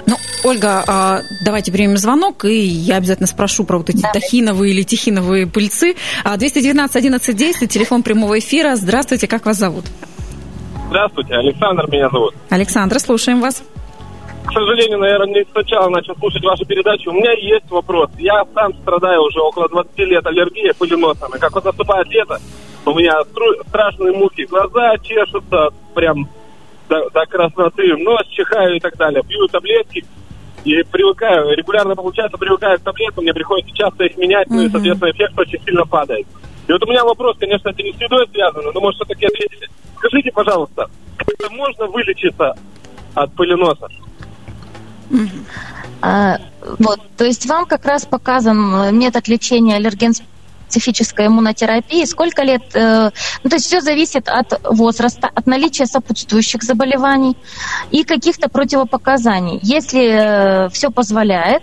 Ну, 0.07 0.17
Ольга, 0.45 0.83
а, 0.87 1.21
давайте 1.45 1.73
примем 1.73 1.99
звонок, 1.99 2.47
и 2.47 2.57
я 2.57 2.97
обязательно 2.97 3.27
спрошу 3.27 3.65
про 3.65 3.77
вот 3.77 3.91
эти 3.91 4.01
да. 4.01 4.13
тахиновые 4.13 4.73
или 4.73 4.83
тихиновые 4.83 5.47
пыльцы. 5.47 5.95
219 6.25 6.97
11 6.97 7.37
10, 7.37 7.71
телефон 7.71 8.03
прямого 8.03 8.39
эфира. 8.39 8.77
Здравствуйте, 8.77 9.27
как 9.27 9.45
вас 9.45 9.59
зовут? 9.59 9.85
Здравствуйте, 10.89 11.35
Александр 11.35 11.87
меня 11.91 12.09
зовут. 12.09 12.35
Александр, 12.49 12.99
слушаем 12.99 13.43
вас 13.43 13.63
к 14.45 14.53
сожалению, 14.53 14.99
наверное, 14.99 15.35
не 15.35 15.45
сначала 15.51 15.89
начал 15.89 16.15
слушать 16.17 16.45
вашу 16.45 16.65
передачу. 16.65 17.11
У 17.11 17.15
меня 17.15 17.33
есть 17.33 17.71
вопрос. 17.71 18.11
Я 18.19 18.45
сам 18.55 18.75
страдаю 18.75 19.23
уже 19.23 19.41
около 19.41 19.69
20 19.69 19.99
лет 20.01 20.27
аллергией 20.27 20.75
пылиносами. 20.75 21.39
Как 21.39 21.53
вот 21.55 21.65
наступает 21.65 22.07
лето, 22.09 22.39
у 22.85 22.95
меня 22.95 23.23
страшные 23.69 24.13
муки, 24.13 24.45
глаза 24.45 24.97
чешутся 24.99 25.71
прям 25.95 26.29
до, 26.89 27.09
до 27.11 27.27
красноты, 27.27 27.97
нос 27.97 28.27
чихаю 28.29 28.77
и 28.77 28.81
так 28.81 28.97
далее. 28.97 29.23
Пью 29.27 29.47
таблетки 29.49 30.05
и 30.65 30.83
привыкаю, 30.83 31.55
регулярно 31.57 31.95
получается, 31.95 32.39
привыкаю 32.39 32.79
к 32.79 32.83
таблеткам, 32.83 33.25
мне 33.25 33.35
приходится 33.35 33.75
часто 33.75 34.05
их 34.05 34.17
менять, 34.17 34.49
ну 34.49 34.63
и, 34.63 34.69
соответственно, 34.71 35.11
эффект 35.11 35.39
очень 35.39 35.63
сильно 35.63 35.85
падает. 35.85 36.27
И 36.67 36.73
вот 36.73 36.83
у 36.83 36.91
меня 36.91 37.05
вопрос, 37.05 37.37
конечно, 37.39 37.69
это 37.69 37.83
не 37.83 37.93
с 37.93 38.01
едой 38.01 38.27
связано, 38.33 38.73
но, 38.73 38.81
может, 38.81 38.97
все-таки 38.97 39.27
ответите. 39.27 39.69
Скажите, 39.99 40.33
пожалуйста, 40.33 40.89
как 41.17 41.51
можно 41.51 41.87
вылечиться 41.87 42.55
от 43.15 43.35
пыленоса? 43.35 43.89
А, 46.01 46.39
вот, 46.79 47.01
то 47.17 47.25
есть 47.25 47.47
вам 47.47 47.67
как 47.67 47.85
раз 47.87 48.05
показан 48.05 48.97
метод 48.97 49.29
лечения 49.29 49.77
аллерген 49.77 50.13
специфической 50.75 51.27
иммунотерапии, 51.27 52.05
сколько 52.05 52.43
лет, 52.43 52.63
э, 52.75 53.11
ну, 53.43 53.51
то 53.51 53.57
есть 53.57 53.67
все 53.67 53.81
зависит 53.81 54.29
от 54.29 54.61
возраста, 54.65 55.31
от 55.33 55.47
наличия 55.47 55.87
сопутствующих 55.87 56.63
заболеваний 56.63 57.37
и 57.91 58.05
каких-то 58.05 58.49
противопоказаний. 58.49 59.61
Если 59.63 60.67
э, 60.67 60.69
все 60.71 60.91
позволяет, 60.91 61.63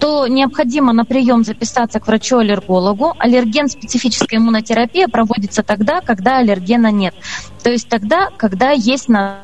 то 0.00 0.26
необходимо 0.26 0.92
на 0.92 1.04
прием 1.04 1.44
записаться 1.44 2.00
к 2.00 2.06
врачу-аллергологу. 2.06 3.14
Аллерген-специфическая 3.18 4.38
иммунотерапия 4.38 5.08
проводится 5.08 5.62
тогда, 5.62 6.00
когда 6.00 6.38
аллергена 6.38 6.90
нет. 6.90 7.14
То 7.62 7.70
есть 7.70 7.88
тогда, 7.88 8.28
когда 8.36 8.70
есть 8.70 9.08
на 9.08 9.40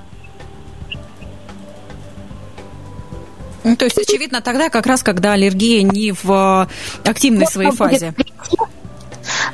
Ну, 3.65 3.77
то 3.77 3.87
есть, 3.87 3.99
очевидно, 3.99 4.41
тогда 4.41 4.69
как 4.69 4.87
раз, 4.87 5.03
когда 5.03 5.33
аллергия 5.33 5.83
не 5.83 6.13
в 6.13 6.69
э, 7.05 7.09
активной 7.09 7.47
своей 7.47 7.71
фазе. 7.71 8.15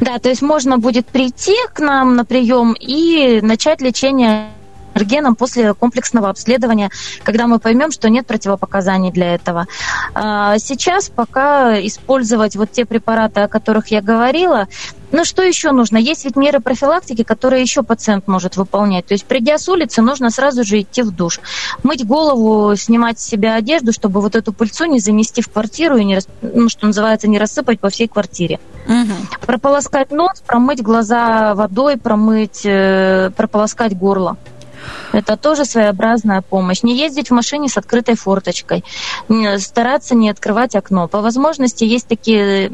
Да, 0.01 0.19
то 0.19 0.29
есть 0.29 0.43
можно 0.43 0.79
будет 0.79 1.07
прийти 1.07 1.55
к 1.73 1.81
нам 1.81 2.17
на 2.17 2.25
прием 2.25 2.75
и 2.79 3.41
начать 3.41 3.81
лечение 3.81 4.49
аллергеном 4.95 5.37
после 5.37 5.75
комплексного 5.75 6.29
обследования, 6.29 6.91
когда 7.23 7.47
мы 7.47 7.59
поймем, 7.59 7.91
что 7.91 8.09
нет 8.09 8.27
противопоказаний 8.27 9.11
для 9.11 9.35
этого. 9.35 9.67
А, 10.15 10.59
сейчас 10.59 11.09
пока 11.09 11.79
использовать 11.87 12.57
вот 12.57 12.71
те 12.71 12.85
препараты, 12.85 13.41
о 13.41 13.49
которых 13.49 13.89
я 13.89 14.01
говорила, 14.01 14.69
ну, 15.13 15.25
что 15.25 15.43
еще 15.43 15.73
нужно? 15.73 15.97
Есть 15.97 16.25
ведь 16.25 16.37
меры 16.37 16.61
профилактики, 16.61 17.25
которые 17.25 17.63
еще 17.63 17.83
пациент 17.83 18.29
может 18.29 18.57
выполнять. 18.57 19.07
То 19.07 19.15
есть, 19.15 19.25
придя 19.25 19.59
с 19.59 19.69
улицы, 19.69 20.03
нужно 20.03 20.31
сразу 20.31 20.63
же 20.63 20.81
идти 20.81 21.03
в 21.03 21.11
душ. 21.11 21.41
Мыть 21.83 22.07
голову, 22.07 22.77
снимать 22.77 23.19
с 23.19 23.25
себя 23.25 23.55
одежду, 23.55 23.93
чтобы 23.93 24.21
вот 24.21 24.37
эту 24.37 24.53
пыльцу 24.53 24.85
не 24.85 25.01
занести 25.01 25.43
в 25.43 25.51
квартиру 25.51 25.97
и, 25.97 26.05
не, 26.05 26.21
ну, 26.43 26.69
что 26.69 26.87
называется, 26.87 27.29
не 27.29 27.39
рассыпать 27.39 27.81
по 27.81 27.91
всей 27.91 28.07
квартире. 28.07 28.61
Угу. 28.87 29.47
Прополоскать 29.47 30.13
нос, 30.13 30.43
промыть 30.47 30.81
глаза 30.83 31.55
водой, 31.55 31.97
промыть, 31.97 32.65
э, 32.65 33.31
прополоскать 33.37 33.97
горло. 33.97 34.37
Это 35.13 35.37
тоже 35.37 35.65
своеобразная 35.65 36.43
помощь. 36.43 36.83
Не 36.83 36.97
ездить 36.97 37.31
в 37.31 37.35
машине 37.35 37.69
с 37.69 37.77
открытой 37.77 38.15
форточкой, 38.17 38.85
стараться 39.59 40.15
не 40.15 40.31
открывать 40.31 40.75
окно. 40.75 41.09
По 41.09 41.21
возможности 41.21 41.85
есть 41.85 42.07
такие 42.07 42.73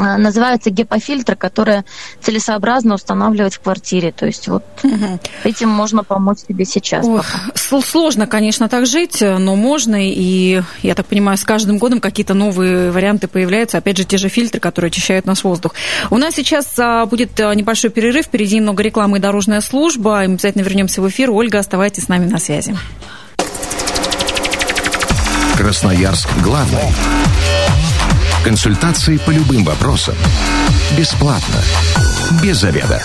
Э, 0.00 0.16
называются 0.16 0.70
гепофильтры, 0.70 1.36
которые 1.36 1.84
целесообразно 2.20 2.94
устанавливать 2.94 3.54
в 3.54 3.60
квартире. 3.60 4.12
То 4.12 4.26
есть 4.26 4.48
вот 4.48 4.64
угу. 4.82 5.18
этим 5.44 5.68
можно 5.68 6.04
помочь 6.04 6.38
себе 6.48 6.64
сейчас. 6.64 7.06
Ох, 7.06 7.24
сложно, 7.54 8.26
конечно, 8.26 8.68
так 8.68 8.86
жить, 8.86 9.20
но 9.20 9.56
можно. 9.56 9.96
И, 9.98 10.62
я 10.82 10.94
так 10.94 11.06
понимаю, 11.06 11.38
с 11.38 11.44
каждым 11.44 11.78
годом 11.78 12.00
какие-то 12.00 12.34
новые 12.34 12.90
варианты 12.90 13.28
появляются. 13.28 13.78
Опять 13.78 13.96
же, 13.96 14.04
те 14.04 14.18
же 14.18 14.28
фильтры, 14.28 14.60
которые 14.60 14.88
очищают 14.88 15.26
наш 15.26 15.44
воздух. 15.44 15.74
У 16.10 16.18
нас 16.18 16.34
сейчас 16.34 16.66
а, 16.78 17.06
будет 17.06 17.38
а, 17.40 17.54
небольшой 17.54 17.90
перерыв. 17.90 18.26
Впереди 18.26 18.60
много 18.60 18.82
рекламы 18.82 19.18
и 19.18 19.20
дорожная 19.20 19.60
служба. 19.60 20.24
Мы 20.26 20.34
обязательно 20.34 20.62
вернемся 20.62 21.02
в 21.02 21.08
эфир. 21.08 21.30
Ольга, 21.30 21.58
оставайтесь 21.58 22.04
с 22.04 22.08
нами 22.08 22.26
на 22.26 22.38
связи. 22.38 22.76
Красноярск 25.56 26.28
главный. 26.42 26.92
Консультации 28.44 29.16
по 29.16 29.30
любым 29.30 29.64
вопросам. 29.64 30.14
Бесплатно. 30.98 31.56
Без 32.42 32.58
заведа. 32.58 33.02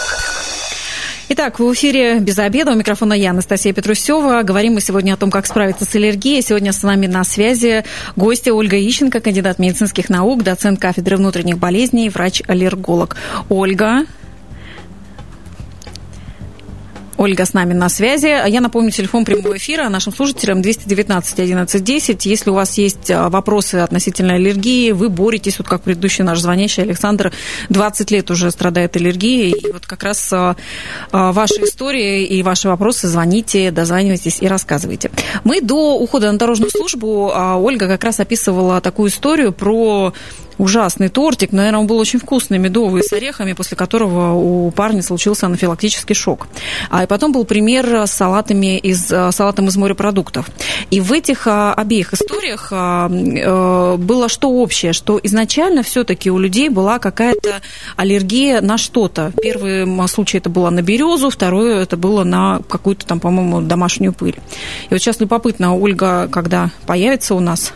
Итак, 1.29 1.59
в 1.59 1.73
эфире 1.73 2.19
«Без 2.19 2.37
обеда». 2.39 2.71
У 2.71 2.75
микрофона 2.75 3.13
я, 3.13 3.29
Анастасия 3.29 3.71
Петрусева. 3.71 4.41
Говорим 4.43 4.73
мы 4.73 4.81
сегодня 4.81 5.13
о 5.13 5.15
том, 5.15 5.31
как 5.31 5.45
справиться 5.45 5.85
с 5.85 5.95
аллергией. 5.95 6.41
Сегодня 6.41 6.73
с 6.73 6.83
нами 6.83 7.07
на 7.07 7.23
связи 7.23 7.85
гостья 8.17 8.51
Ольга 8.51 8.77
Ищенко, 8.77 9.21
кандидат 9.21 9.59
медицинских 9.59 10.09
наук, 10.09 10.43
доцент 10.43 10.77
кафедры 10.77 11.15
внутренних 11.15 11.57
болезней, 11.57 12.09
врач-аллерголог. 12.09 13.15
Ольга, 13.47 14.05
Ольга 17.19 17.45
с 17.45 17.53
нами 17.53 17.73
на 17.73 17.89
связи. 17.89 18.27
Я 18.47 18.61
напомню, 18.61 18.91
телефон 18.91 19.25
прямого 19.25 19.57
эфира 19.57 19.89
нашим 19.89 20.13
слушателям 20.13 20.61
219 20.61 21.39
11 21.39 21.83
10. 21.83 22.25
Если 22.25 22.49
у 22.49 22.53
вас 22.53 22.77
есть 22.77 23.11
а, 23.11 23.27
вопросы 23.27 23.75
относительно 23.75 24.35
аллергии, 24.35 24.93
вы 24.93 25.09
боретесь, 25.09 25.59
вот 25.59 25.67
как 25.67 25.81
предыдущий 25.81 26.23
наш 26.23 26.39
звонящий 26.39 26.81
Александр, 26.81 27.33
20 27.67 28.11
лет 28.11 28.31
уже 28.31 28.49
страдает 28.51 28.95
аллергией. 28.95 29.51
И 29.51 29.69
вот 29.69 29.85
как 29.85 30.03
раз 30.03 30.31
а, 30.31 30.55
а, 31.11 31.33
ваши 31.33 31.55
истории 31.55 32.23
и 32.23 32.41
ваши 32.41 32.69
вопросы 32.69 33.09
звоните, 33.09 33.69
дозванивайтесь 33.71 34.37
и 34.39 34.47
рассказывайте. 34.47 35.11
Мы 35.43 35.59
до 35.59 35.99
ухода 35.99 36.31
на 36.31 36.37
дорожную 36.37 36.71
службу, 36.71 37.33
Ольга 37.35 37.89
как 37.89 38.05
раз 38.05 38.21
описывала 38.21 38.79
такую 38.79 39.09
историю 39.09 39.51
про 39.51 40.13
ужасный 40.59 41.09
тортик. 41.09 41.51
Наверное, 41.51 41.79
он 41.79 41.87
был 41.87 41.97
очень 41.97 42.19
вкусный, 42.19 42.59
медовый, 42.59 43.01
с 43.03 43.11
орехами, 43.11 43.53
после 43.53 43.75
которого 43.75 44.33
у 44.33 44.69
парня 44.71 45.01
случился 45.01 45.47
анафилактический 45.47 46.13
шок. 46.13 46.47
А 46.91 47.03
и 47.03 47.07
потом 47.07 47.31
был 47.31 47.45
пример 47.45 47.87
с 48.05 48.11
салатами 48.11 48.77
из, 48.77 49.11
э, 49.11 49.31
салатом 49.31 49.67
из 49.67 49.77
морепродуктов. 49.77 50.47
И 50.91 50.99
в 50.99 51.11
этих 51.13 51.47
а, 51.47 51.73
обеих 51.73 52.13
историях 52.13 52.69
а, 52.71 53.09
а, 53.09 53.97
было 53.97 54.29
что 54.29 54.49
общее, 54.49 54.93
что 54.93 55.19
изначально 55.23 55.81
все-таки 55.81 56.29
у 56.29 56.37
людей 56.37 56.69
была 56.69 56.99
какая-то 56.99 57.61
аллергия 57.95 58.61
на 58.61 58.77
что-то. 58.77 59.31
Первый 59.41 59.87
случай 60.07 60.37
это 60.37 60.49
было 60.49 60.69
на 60.69 60.81
березу, 60.81 61.29
второе 61.29 61.81
это 61.81 61.95
было 61.95 62.23
на 62.23 62.59
какую-то 62.67 63.05
там, 63.05 63.19
по-моему, 63.19 63.61
домашнюю 63.61 64.13
пыль. 64.13 64.35
И 64.89 64.93
вот 64.93 64.99
сейчас 64.99 65.19
любопытно, 65.19 65.75
Ольга, 65.75 66.27
когда 66.31 66.71
появится 66.85 67.35
у 67.35 67.39
нас 67.39 67.73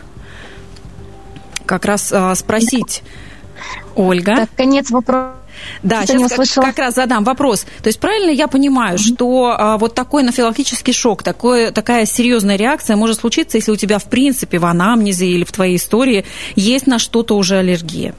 как 1.66 1.84
раз 1.84 2.12
а, 2.12 2.34
спросить 2.34 3.02
Ольга. 3.94 4.36
Так, 4.36 4.50
конец 4.56 4.90
вопроса. 4.90 5.34
Да, 5.82 6.04
сейчас 6.06 6.32
как, 6.32 6.64
как 6.64 6.78
раз 6.78 6.94
задам 6.94 7.24
вопрос. 7.24 7.66
То 7.82 7.88
есть 7.88 8.00
правильно 8.00 8.30
я 8.30 8.48
понимаю, 8.48 8.96
mm-hmm. 8.96 9.14
что 9.14 9.56
а, 9.56 9.78
вот 9.78 9.94
такой 9.94 10.22
анафилактический 10.22 10.92
шок, 10.92 11.22
такое, 11.22 11.70
такая 11.70 12.06
серьезная 12.06 12.56
реакция 12.56 12.96
может 12.96 13.20
случиться, 13.20 13.56
если 13.58 13.70
у 13.70 13.76
тебя 13.76 13.98
в 13.98 14.04
принципе 14.04 14.58
в 14.58 14.66
анамнезе 14.66 15.26
или 15.26 15.44
в 15.44 15.52
твоей 15.52 15.76
истории 15.76 16.24
есть 16.56 16.86
на 16.86 16.98
что-то 16.98 17.36
уже 17.36 17.56
аллергия? 17.58 18.14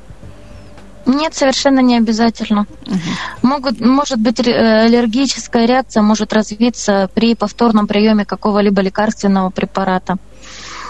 Нет, 1.05 1.35
совершенно 1.35 1.81
не 1.81 1.97
обязательно. 1.97 2.65
Угу. 2.87 3.47
Могут, 3.47 3.79
может 3.79 4.17
быть, 4.17 4.39
э, 4.39 4.85
аллергическая 4.85 5.67
реакция 5.67 6.01
может 6.01 6.33
развиться 6.33 7.09
при 7.13 7.35
повторном 7.35 7.85
приеме 7.85 8.25
какого-либо 8.25 8.81
лекарственного 8.81 9.51
препарата, 9.51 10.17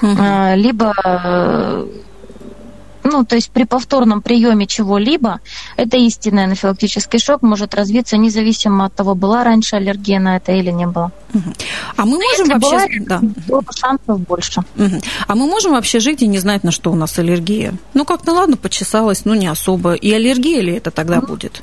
угу. 0.01 0.17
либо 0.55 0.93
э, 1.03 1.85
ну, 3.05 3.23
то 3.23 3.35
есть 3.35 3.51
при 3.51 3.63
повторном 3.63 4.21
приеме 4.21 4.67
чего-либо, 4.67 5.39
это 5.77 5.97
истинный 5.97 6.45
анафилактический 6.45 7.19
шок 7.19 7.43
может 7.43 7.75
развиться 7.75 8.17
независимо 8.17 8.85
от 8.85 8.95
того, 8.95 9.15
была 9.15 9.43
раньше 9.43 9.75
аллергия 9.75 10.19
на 10.19 10.37
это 10.37 10.51
или 10.51 10.71
не 10.71 10.87
было. 10.87 11.11
А 11.95 12.05
мы 12.05 12.17
можем 12.17 12.49
Если 12.49 12.53
вообще... 12.53 12.99
Была, 13.47 13.61
да. 13.61 13.71
шансов 13.75 14.19
больше. 14.21 14.61
Угу. 14.77 15.01
А 15.27 15.35
мы 15.35 15.47
можем 15.47 15.73
вообще 15.73 15.99
жить 15.99 16.21
и 16.21 16.27
не 16.27 16.39
знать, 16.39 16.63
на 16.63 16.71
что 16.71 16.91
у 16.91 16.95
нас 16.95 17.17
аллергия? 17.19 17.73
Ну, 17.93 18.05
как-то, 18.05 18.33
ладно, 18.33 18.57
почесалась, 18.57 19.25
но 19.25 19.35
не 19.35 19.47
особо. 19.47 19.93
И 19.93 20.11
аллергия 20.11 20.61
ли 20.61 20.73
это 20.73 20.91
тогда 20.91 21.19
угу. 21.19 21.27
будет? 21.27 21.61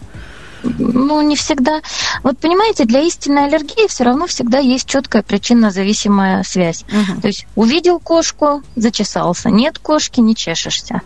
Ну, 0.63 1.21
не 1.23 1.37
всегда. 1.37 1.81
Вот 2.23 2.39
понимаете, 2.39 2.85
для 2.85 3.01
истинной 3.01 3.47
аллергии 3.47 3.89
все 3.89 4.05
равно 4.05 4.27
всегда 4.27 4.59
есть 4.59 4.87
четкая 4.87 5.23
причинно-зависимая 5.23 6.43
связь. 6.43 6.85
Угу. 6.89 7.21
То 7.21 7.29
есть 7.29 7.47
увидел 7.57 7.99
кошку, 7.99 8.63
зачесался. 8.77 9.51
Нет 9.51 9.79
кошки, 9.79 10.21
не 10.21 10.35
чешешься. 10.35 11.03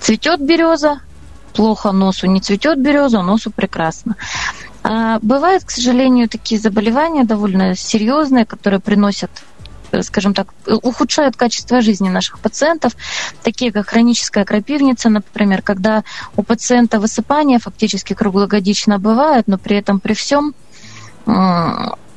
Цветет 0.00 0.40
береза, 0.40 1.00
плохо 1.54 1.92
носу, 1.92 2.26
не 2.26 2.40
цветет 2.40 2.78
береза, 2.78 3.22
носу 3.22 3.50
прекрасно. 3.50 4.16
А 4.82 5.18
бывают, 5.22 5.64
к 5.64 5.70
сожалению, 5.70 6.28
такие 6.28 6.60
заболевания 6.60 7.24
довольно 7.24 7.74
серьезные, 7.74 8.44
которые 8.44 8.80
приносят 8.80 9.30
скажем 10.02 10.34
так, 10.34 10.48
ухудшают 10.66 11.36
качество 11.36 11.80
жизни 11.80 12.08
наших 12.08 12.38
пациентов, 12.38 12.92
такие 13.42 13.72
как 13.72 13.88
хроническая 13.88 14.44
крапивница, 14.44 15.08
например, 15.08 15.62
когда 15.62 16.04
у 16.36 16.42
пациента 16.42 17.00
высыпание 17.00 17.58
фактически 17.58 18.14
круглогодично 18.14 18.98
бывает, 18.98 19.48
но 19.48 19.58
при 19.58 19.76
этом 19.76 20.00
при 20.00 20.14
всем 20.14 20.54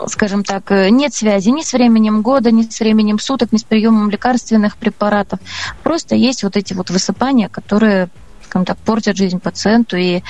скажем 0.06 0.44
так, 0.44 0.70
нет 0.70 1.14
связи 1.14 1.50
ни 1.50 1.62
с 1.62 1.74
временем 1.74 2.22
года, 2.22 2.52
ни 2.52 2.64
с 2.64 2.80
временем 2.80 3.20
суток, 3.20 3.52
ни 3.52 3.58
с 3.58 3.64
приемом 3.64 4.10
лекарственных 4.10 4.78
препаратов. 4.78 5.40
Просто 5.82 6.14
есть 6.14 6.44
вот 6.44 6.58
эти 6.58 6.74
вот 6.74 6.90
высыпания, 6.90 7.50
которые 7.50 8.10
скажем 8.58 8.66
так, 8.66 8.78
портят 8.78 9.18
жизнь 9.18 9.40
пациенту, 9.40 9.98
и 9.98 10.22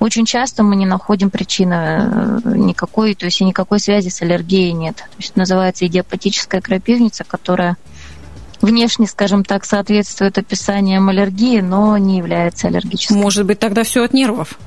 очень 0.00 0.24
часто 0.24 0.62
мы 0.62 0.76
не 0.76 0.86
находим 0.86 1.30
причины 1.30 1.74
э, 1.74 2.40
никакой, 2.54 3.14
то 3.14 3.26
есть 3.26 3.40
и 3.40 3.44
никакой 3.44 3.80
связи 3.80 4.08
с 4.08 4.22
аллергией 4.22 4.72
нет. 4.72 4.96
То 4.96 5.18
есть 5.18 5.36
называется 5.36 5.86
идиопатическая 5.86 6.60
крапивница, 6.60 7.24
которая 7.24 7.76
внешне, 8.62 9.06
скажем 9.06 9.44
так, 9.44 9.64
соответствует 9.64 10.38
описаниям 10.38 11.08
аллергии, 11.08 11.60
но 11.60 11.98
не 11.98 12.18
является 12.18 12.68
аллергической. 12.68 13.16
Может 13.16 13.44
быть, 13.44 13.58
тогда 13.58 13.82
все 13.82 14.04
от 14.04 14.14
нервов? 14.14 14.58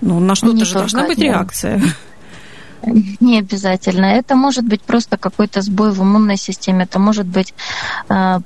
Ну, 0.00 0.20
на 0.20 0.34
что-то 0.34 0.64
же 0.64 0.74
должна 0.74 1.06
быть 1.06 1.18
реакция. 1.18 1.82
Не 3.20 3.38
обязательно. 3.38 4.06
Это 4.06 4.34
может 4.34 4.64
быть 4.64 4.82
просто 4.82 5.16
какой-то 5.16 5.62
сбой 5.62 5.92
в 5.92 6.02
иммунной 6.02 6.36
системе. 6.36 6.84
Это 6.84 6.98
может 6.98 7.26
быть 7.26 7.54
э, 8.08 8.40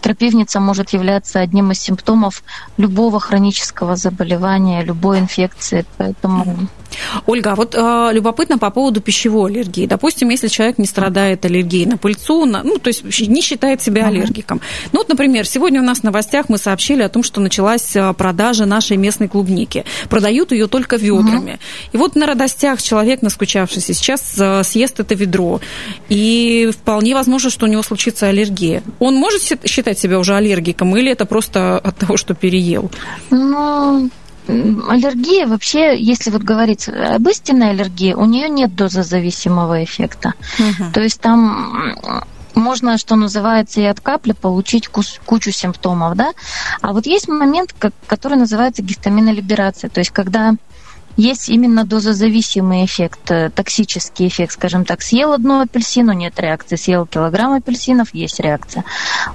крапивница 0.00 0.60
может 0.60 0.90
являться 0.90 1.40
одним 1.40 1.72
из 1.72 1.80
симптомов 1.80 2.42
любого 2.76 3.20
хронического 3.20 3.96
заболевания, 3.96 4.84
любой 4.84 5.18
инфекции. 5.18 5.84
Поэтому 5.96 6.68
Ольга, 7.26 7.52
а 7.52 7.54
вот 7.54 7.74
э, 7.74 8.10
любопытно 8.12 8.58
по 8.58 8.70
поводу 8.70 9.00
пищевой 9.00 9.50
аллергии. 9.50 9.86
Допустим, 9.86 10.28
если 10.30 10.48
человек 10.48 10.78
не 10.78 10.86
страдает 10.86 11.44
аллергией 11.44 11.86
на 11.86 11.96
пыльцу, 11.96 12.44
на, 12.44 12.62
ну, 12.62 12.78
то 12.78 12.88
есть 12.88 13.04
не 13.28 13.42
считает 13.42 13.80
себя 13.80 14.06
аллергиком. 14.06 14.60
Ну, 14.92 15.00
вот, 15.00 15.08
например, 15.08 15.46
сегодня 15.46 15.80
у 15.80 15.84
нас 15.84 16.00
в 16.00 16.04
новостях 16.04 16.48
мы 16.48 16.58
сообщили 16.58 17.02
о 17.02 17.08
том, 17.08 17.22
что 17.22 17.40
началась 17.40 17.94
э, 17.96 18.12
продажа 18.14 18.66
нашей 18.66 18.96
местной 18.96 19.28
клубники. 19.28 19.84
Продают 20.08 20.52
ее 20.52 20.66
только 20.66 20.96
ведрами. 20.96 21.52
Uh-huh. 21.52 21.92
И 21.92 21.96
вот 21.96 22.16
на 22.16 22.26
радостях 22.26 22.82
человек, 22.82 23.22
наскучавшийся, 23.22 23.94
сейчас 23.94 24.34
э, 24.38 24.62
съест 24.64 25.00
это 25.00 25.14
ведро. 25.14 25.60
И 26.08 26.70
вполне 26.72 27.14
возможно, 27.14 27.50
что 27.50 27.66
у 27.66 27.68
него 27.68 27.82
случится 27.82 28.28
аллергия. 28.28 28.82
Он 28.98 29.14
может 29.14 29.42
считать 29.64 29.98
себя 29.98 30.18
уже 30.18 30.34
аллергиком 30.34 30.96
или 30.96 31.10
это 31.10 31.26
просто 31.26 31.78
от 31.78 31.96
того, 31.96 32.16
что 32.16 32.34
переел? 32.34 32.90
Ну, 33.30 34.10
аллергия 34.48 35.46
вообще, 35.46 35.96
если 35.96 36.30
вот 36.30 36.42
говорить 36.42 36.88
об 36.88 37.28
истинной 37.28 37.70
аллергии, 37.70 38.12
у 38.14 38.24
нее 38.24 38.48
нет 38.48 38.74
дозозависимого 38.74 39.84
эффекта. 39.84 40.34
Угу. 40.58 40.92
То 40.92 41.00
есть 41.00 41.20
там 41.20 42.24
можно, 42.54 42.98
что 42.98 43.16
называется, 43.16 43.80
и 43.80 43.84
от 43.84 44.00
капли 44.00 44.32
получить 44.32 44.88
кучу 44.88 45.52
симптомов, 45.52 46.16
да. 46.16 46.32
А 46.80 46.92
вот 46.92 47.06
есть 47.06 47.28
момент, 47.28 47.74
который 48.06 48.36
называется 48.36 48.82
гистаминолиберация, 48.82 49.90
то 49.90 50.00
есть 50.00 50.10
когда 50.10 50.54
есть 51.16 51.48
именно 51.48 51.84
дозозависимый 51.84 52.84
эффект, 52.84 53.30
э, 53.30 53.50
токсический 53.50 54.28
эффект, 54.28 54.52
скажем 54.52 54.84
так, 54.84 55.02
съел 55.02 55.32
одну 55.32 55.60
апельсину, 55.60 56.12
нет 56.12 56.38
реакции, 56.40 56.76
съел 56.76 57.06
килограмм 57.06 57.52
апельсинов, 57.52 58.14
есть 58.14 58.40
реакция. 58.40 58.84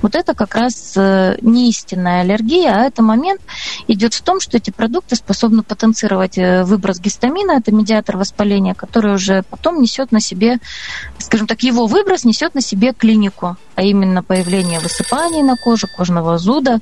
Вот 0.02 0.16
это 0.16 0.34
как 0.34 0.56
раз 0.56 0.94
э, 0.96 1.38
не 1.42 1.70
истинная 1.70 2.22
аллергия, 2.22 2.76
а 2.76 2.86
это 2.86 3.02
момент 3.02 3.42
идет 3.88 4.14
в 4.14 4.22
том, 4.22 4.40
что 4.40 4.58
эти 4.58 4.72
продукты 4.72 5.16
способны 5.16 5.64
потенцировать 5.64 6.38
э, 6.38 6.64
выброс 6.64 7.00
гистамина, 7.00 7.54
это 7.54 7.72
медиатор 7.72 8.18
воспаления, 8.18 8.74
который 8.74 9.14
уже 9.14 9.44
потом 9.50 9.82
несет 9.82 10.12
на 10.12 10.20
себе, 10.20 10.58
скажем 11.20 11.48
так, 11.48 11.64
его 11.64 11.88
выброс 11.88 12.24
несет 12.24 12.56
на 12.56 12.62
себе 12.62 12.94
клинику, 12.94 13.58
а 13.76 13.84
именно 13.84 14.24
появление 14.24 14.80
высыпаний 14.80 15.44
на 15.44 15.56
коже, 15.56 15.88
кожного 15.88 16.38
зуда, 16.38 16.80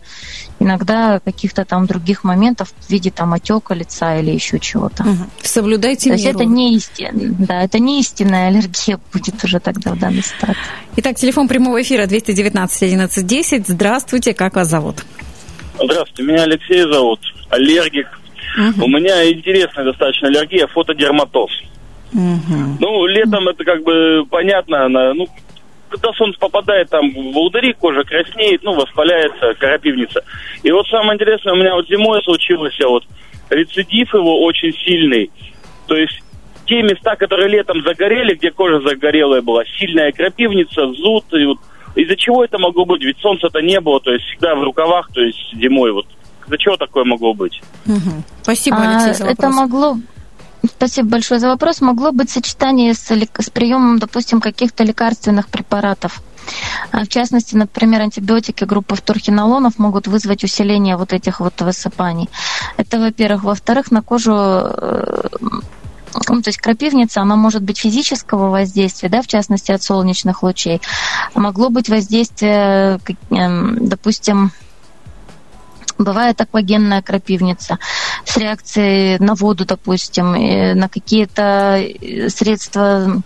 иногда 0.60 1.20
каких-то 1.20 1.66
там 1.66 1.86
других 1.86 2.24
моментов 2.24 2.74
в 2.80 2.90
виде 2.90 3.12
там 3.12 3.34
отека 3.34 3.74
лица 3.74 4.18
или 4.18 4.32
еще 4.32 4.60
чего-то. 4.60 5.04
Угу. 5.04 5.30
Соблюдайте 5.42 6.10
То 6.10 6.16
меру. 6.16 6.22
есть 6.22 6.36
это 6.36 6.46
не 6.46 6.76
истинная, 6.76 7.36
да, 7.40 7.64
это 7.64 7.80
не 7.80 8.00
истинная 8.00 8.48
аллергия 8.48 9.00
будет 9.14 9.44
уже 9.44 9.60
тогда 9.60 9.92
в 9.92 10.00
данной 10.00 10.24
ситуации. 10.24 10.62
Итак, 10.98 11.16
телефон 11.18 11.48
прямого 11.48 11.82
эфира 11.82 12.06
219 12.06 12.84
11 12.84 13.26
10. 13.26 13.68
Здравствуйте, 13.68 14.34
как 14.34 14.56
вас 14.56 14.70
зовут? 14.70 15.04
Здравствуйте, 15.76 16.24
меня 16.24 16.44
Алексей 16.44 16.82
зовут, 16.84 17.20
аллергик. 17.50 18.08
Угу. 18.58 18.86
У 18.86 18.88
меня 18.88 19.30
интересная 19.30 19.86
достаточно 19.86 20.30
аллергия, 20.30 20.68
фотодерматоз. 20.68 21.52
Угу. 21.52 21.75
Ну, 22.14 23.06
летом 23.06 23.48
это 23.48 23.64
как 23.64 23.84
бы 23.84 24.26
понятно, 24.30 24.86
она, 24.86 25.14
ну, 25.14 25.28
когда 25.90 26.12
солнце 26.14 26.40
попадает 26.40 26.90
там 26.90 27.10
в 27.12 27.34
волдыри, 27.34 27.74
кожа 27.74 28.04
краснеет, 28.04 28.64
ну, 28.64 28.74
воспаляется, 28.74 29.54
крапивница. 29.58 30.24
И 30.64 30.72
вот 30.72 30.88
самое 30.88 31.16
интересное, 31.16 31.54
у 31.54 31.58
меня 31.58 31.74
вот 31.76 31.88
зимой 31.88 32.22
случилось, 32.24 32.78
а 32.82 32.88
вот 32.88 33.04
рецидив 33.50 34.14
его 34.14 34.44
очень 34.44 34.74
сильный. 34.74 35.32
То 35.88 35.96
есть 35.96 36.22
те 36.66 36.82
места, 36.82 37.16
которые 37.16 37.50
летом 37.50 37.82
загорели, 37.84 38.36
где 38.36 38.52
кожа 38.52 38.82
загорелая 38.82 39.42
была, 39.42 39.64
сильная 39.80 40.12
крапивница, 40.12 40.92
зуд, 40.94 41.26
и 41.34 41.46
вот 41.46 41.60
из-за 41.96 42.16
чего 42.16 42.44
это 42.44 42.58
могло 42.58 42.86
быть? 42.86 43.04
Ведь 43.04 43.18
солнца-то 43.20 43.62
не 43.62 43.80
было, 43.80 44.00
то 44.00 44.12
есть 44.12 44.26
всегда 44.26 44.56
в 44.56 44.64
рукавах, 44.64 45.10
то 45.14 45.22
есть 45.22 45.40
зимой 45.54 45.92
вот. 45.92 46.08
Из-за 46.46 46.58
чего 46.60 46.78
такое 46.78 47.06
могло 47.06 47.34
быть? 47.34 47.60
Угу. 47.88 48.24
Спасибо, 48.44 48.78
Алексей, 48.78 49.14
за 49.14 49.24
а, 49.24 49.28
вопрос. 49.30 49.38
Это 49.38 49.50
могло 49.50 49.98
Спасибо 50.78 51.10
большое 51.10 51.40
за 51.40 51.48
вопрос. 51.48 51.82
Могло 51.82 52.12
быть 52.12 52.30
сочетание 52.30 52.94
с, 52.94 53.10
с 53.10 53.50
приемом, 53.50 53.98
допустим, 53.98 54.42
каких-то 54.42 54.84
лекарственных 54.84 55.48
препаратов. 55.48 56.22
А, 56.92 57.06
в 57.06 57.08
частности, 57.08 57.56
например, 57.56 58.02
антибиотики 58.02 58.66
группы 58.66 58.96
вторхинолонов 58.96 59.80
могут 59.80 60.08
вызвать 60.08 60.44
усиление 60.44 60.98
вот 60.98 61.14
этих 61.14 61.40
вот 61.40 61.60
высыпаний. 61.62 62.30
Это, 62.78 63.00
во-первых. 63.00 63.44
Во-вторых, 63.44 63.92
на 63.92 64.02
кожу 64.02 64.34
э, 64.36 65.28
ну, 66.30 66.42
то 66.42 66.50
есть 66.50 66.60
крапивница, 66.60 67.22
она 67.22 67.36
может 67.36 67.62
быть 67.62 67.80
физического 67.80 68.50
воздействия, 68.50 69.10
да, 69.10 69.22
в 69.22 69.28
частности 69.28 69.72
от 69.72 69.84
солнечных 69.84 70.44
лучей. 70.44 70.82
Могло 71.34 71.70
быть 71.70 71.90
воздействие, 71.90 73.00
эм, 73.32 73.88
допустим, 73.88 74.52
Бывает 75.98 76.42
аквагенная 76.42 77.02
крапивница 77.02 77.80
с 78.26 78.36
реакцией 78.38 79.18
на 79.20 79.36
воду, 79.36 79.66
допустим, 79.66 80.34
на 80.78 80.90
какие-то 80.90 81.78
э, 81.80 82.30
средства 82.30 83.22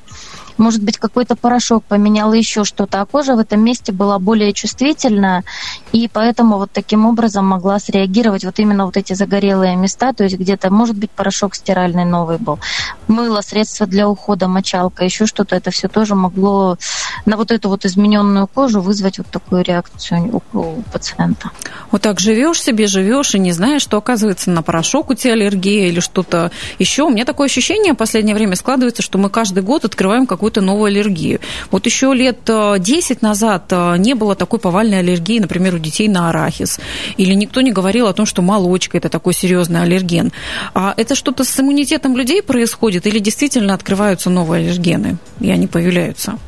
может 0.59 0.83
быть, 0.83 0.97
какой-то 0.97 1.35
порошок 1.35 1.83
поменял 1.85 2.33
еще 2.33 2.63
что-то, 2.63 3.01
а 3.01 3.05
кожа 3.05 3.35
в 3.35 3.39
этом 3.39 3.63
месте 3.63 3.91
была 3.91 4.19
более 4.19 4.53
чувствительна, 4.53 5.43
и 5.91 6.07
поэтому 6.07 6.57
вот 6.57 6.71
таким 6.71 7.05
образом 7.05 7.45
могла 7.47 7.79
среагировать 7.79 8.43
вот 8.43 8.59
именно 8.59 8.85
вот 8.85 8.97
эти 8.97 9.13
загорелые 9.13 9.75
места, 9.75 10.13
то 10.13 10.23
есть 10.23 10.37
где-то, 10.37 10.71
может 10.71 10.97
быть, 10.97 11.11
порошок 11.11 11.55
стиральный 11.55 12.05
новый 12.05 12.37
был, 12.37 12.59
мыло, 13.07 13.41
средство 13.41 13.87
для 13.87 14.07
ухода, 14.07 14.47
мочалка, 14.47 15.03
еще 15.03 15.25
что-то, 15.25 15.55
это 15.55 15.71
все 15.71 15.87
тоже 15.87 16.15
могло 16.15 16.77
на 17.25 17.37
вот 17.37 17.51
эту 17.51 17.69
вот 17.69 17.85
измененную 17.85 18.47
кожу 18.47 18.81
вызвать 18.81 19.17
вот 19.17 19.27
такую 19.27 19.63
реакцию 19.63 20.41
у, 20.53 20.57
у 20.57 20.81
пациента. 20.91 21.51
Вот 21.91 22.01
так 22.01 22.19
живешь 22.19 22.61
себе, 22.61 22.87
живешь 22.87 23.35
и 23.35 23.39
не 23.39 23.51
знаешь, 23.51 23.81
что 23.81 23.97
оказывается 23.97 24.51
на 24.51 24.61
порошок 24.61 25.09
у 25.09 25.13
тебя 25.13 25.33
аллергия 25.33 25.87
или 25.87 25.99
что-то 25.99 26.51
еще. 26.77 27.03
У 27.03 27.09
меня 27.09 27.25
такое 27.25 27.47
ощущение 27.47 27.93
в 27.93 27.97
последнее 27.97 28.35
время 28.35 28.55
складывается, 28.55 29.01
что 29.01 29.17
мы 29.17 29.29
каждый 29.29 29.63
год 29.63 29.85
открываем 29.85 30.27
какую 30.27 30.48
какую-то 30.49 30.61
новую 30.61 30.87
аллергию. 30.87 31.39
Вот 31.71 31.85
еще 31.85 32.13
лет 32.13 32.39
10 32.45 33.11
э, 33.11 33.17
назад 33.21 33.65
э, 33.69 33.97
не 33.97 34.15
было 34.15 34.35
такой 34.35 34.59
повальной 34.59 34.99
аллергии, 34.99 35.39
например, 35.39 35.75
у 35.75 35.79
детей 35.79 36.07
на 36.07 36.29
арахис. 36.29 36.79
Или 37.17 37.35
никто 37.35 37.61
не 37.61 37.71
говорил 37.71 38.07
о 38.07 38.13
том, 38.13 38.25
что 38.25 38.41
молочка– 38.41 38.97
это 38.99 39.09
такой 39.09 39.33
серьезный 39.33 39.81
аллерген. 39.83 40.31
А 40.73 40.93
это 40.97 41.15
что-то 41.15 41.43
с 41.43 41.59
иммунитетом 41.59 42.17
людей 42.17 42.41
происходит 42.41 43.05
или 43.05 43.19
действительно 43.19 43.73
открываются 43.73 44.29
новые 44.29 44.63
аллергены, 44.63 45.17
и 45.39 45.51
они 45.51 45.67
появляются? 45.67 46.39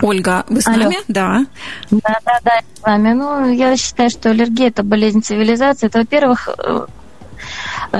Ольга, 0.00 0.44
вы 0.48 0.60
с 0.60 0.66
Алло. 0.66 0.84
нами? 0.84 0.96
Да. 1.08 1.46
Да, 1.90 2.18
да, 2.24 2.38
да, 2.44 2.60
с 2.74 2.82
вами. 2.82 3.12
Ну, 3.12 3.52
я 3.52 3.76
считаю, 3.76 4.10
что 4.10 4.30
аллергия– 4.30 4.68
это 4.68 4.82
болезнь 4.82 5.22
цивилизации. 5.22 5.86
Это, 5.86 6.00
во-первых, 6.00 6.48
э, 6.58 6.86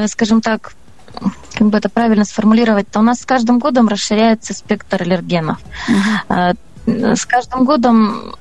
скажем 0.06 0.40
так, 0.40 0.74
как 1.54 1.68
бы 1.68 1.78
это 1.78 1.88
правильно 1.88 2.24
сформулировать, 2.24 2.88
то 2.90 3.00
у 3.00 3.02
нас 3.02 3.20
с 3.20 3.26
каждым 3.26 3.58
годом 3.58 3.88
расширяется 3.88 4.54
спектр 4.54 5.02
аллергенов. 5.02 5.58
Uh-huh. 5.88 6.56
С 7.16 7.24
каждым 7.24 7.64
годом 7.64 8.34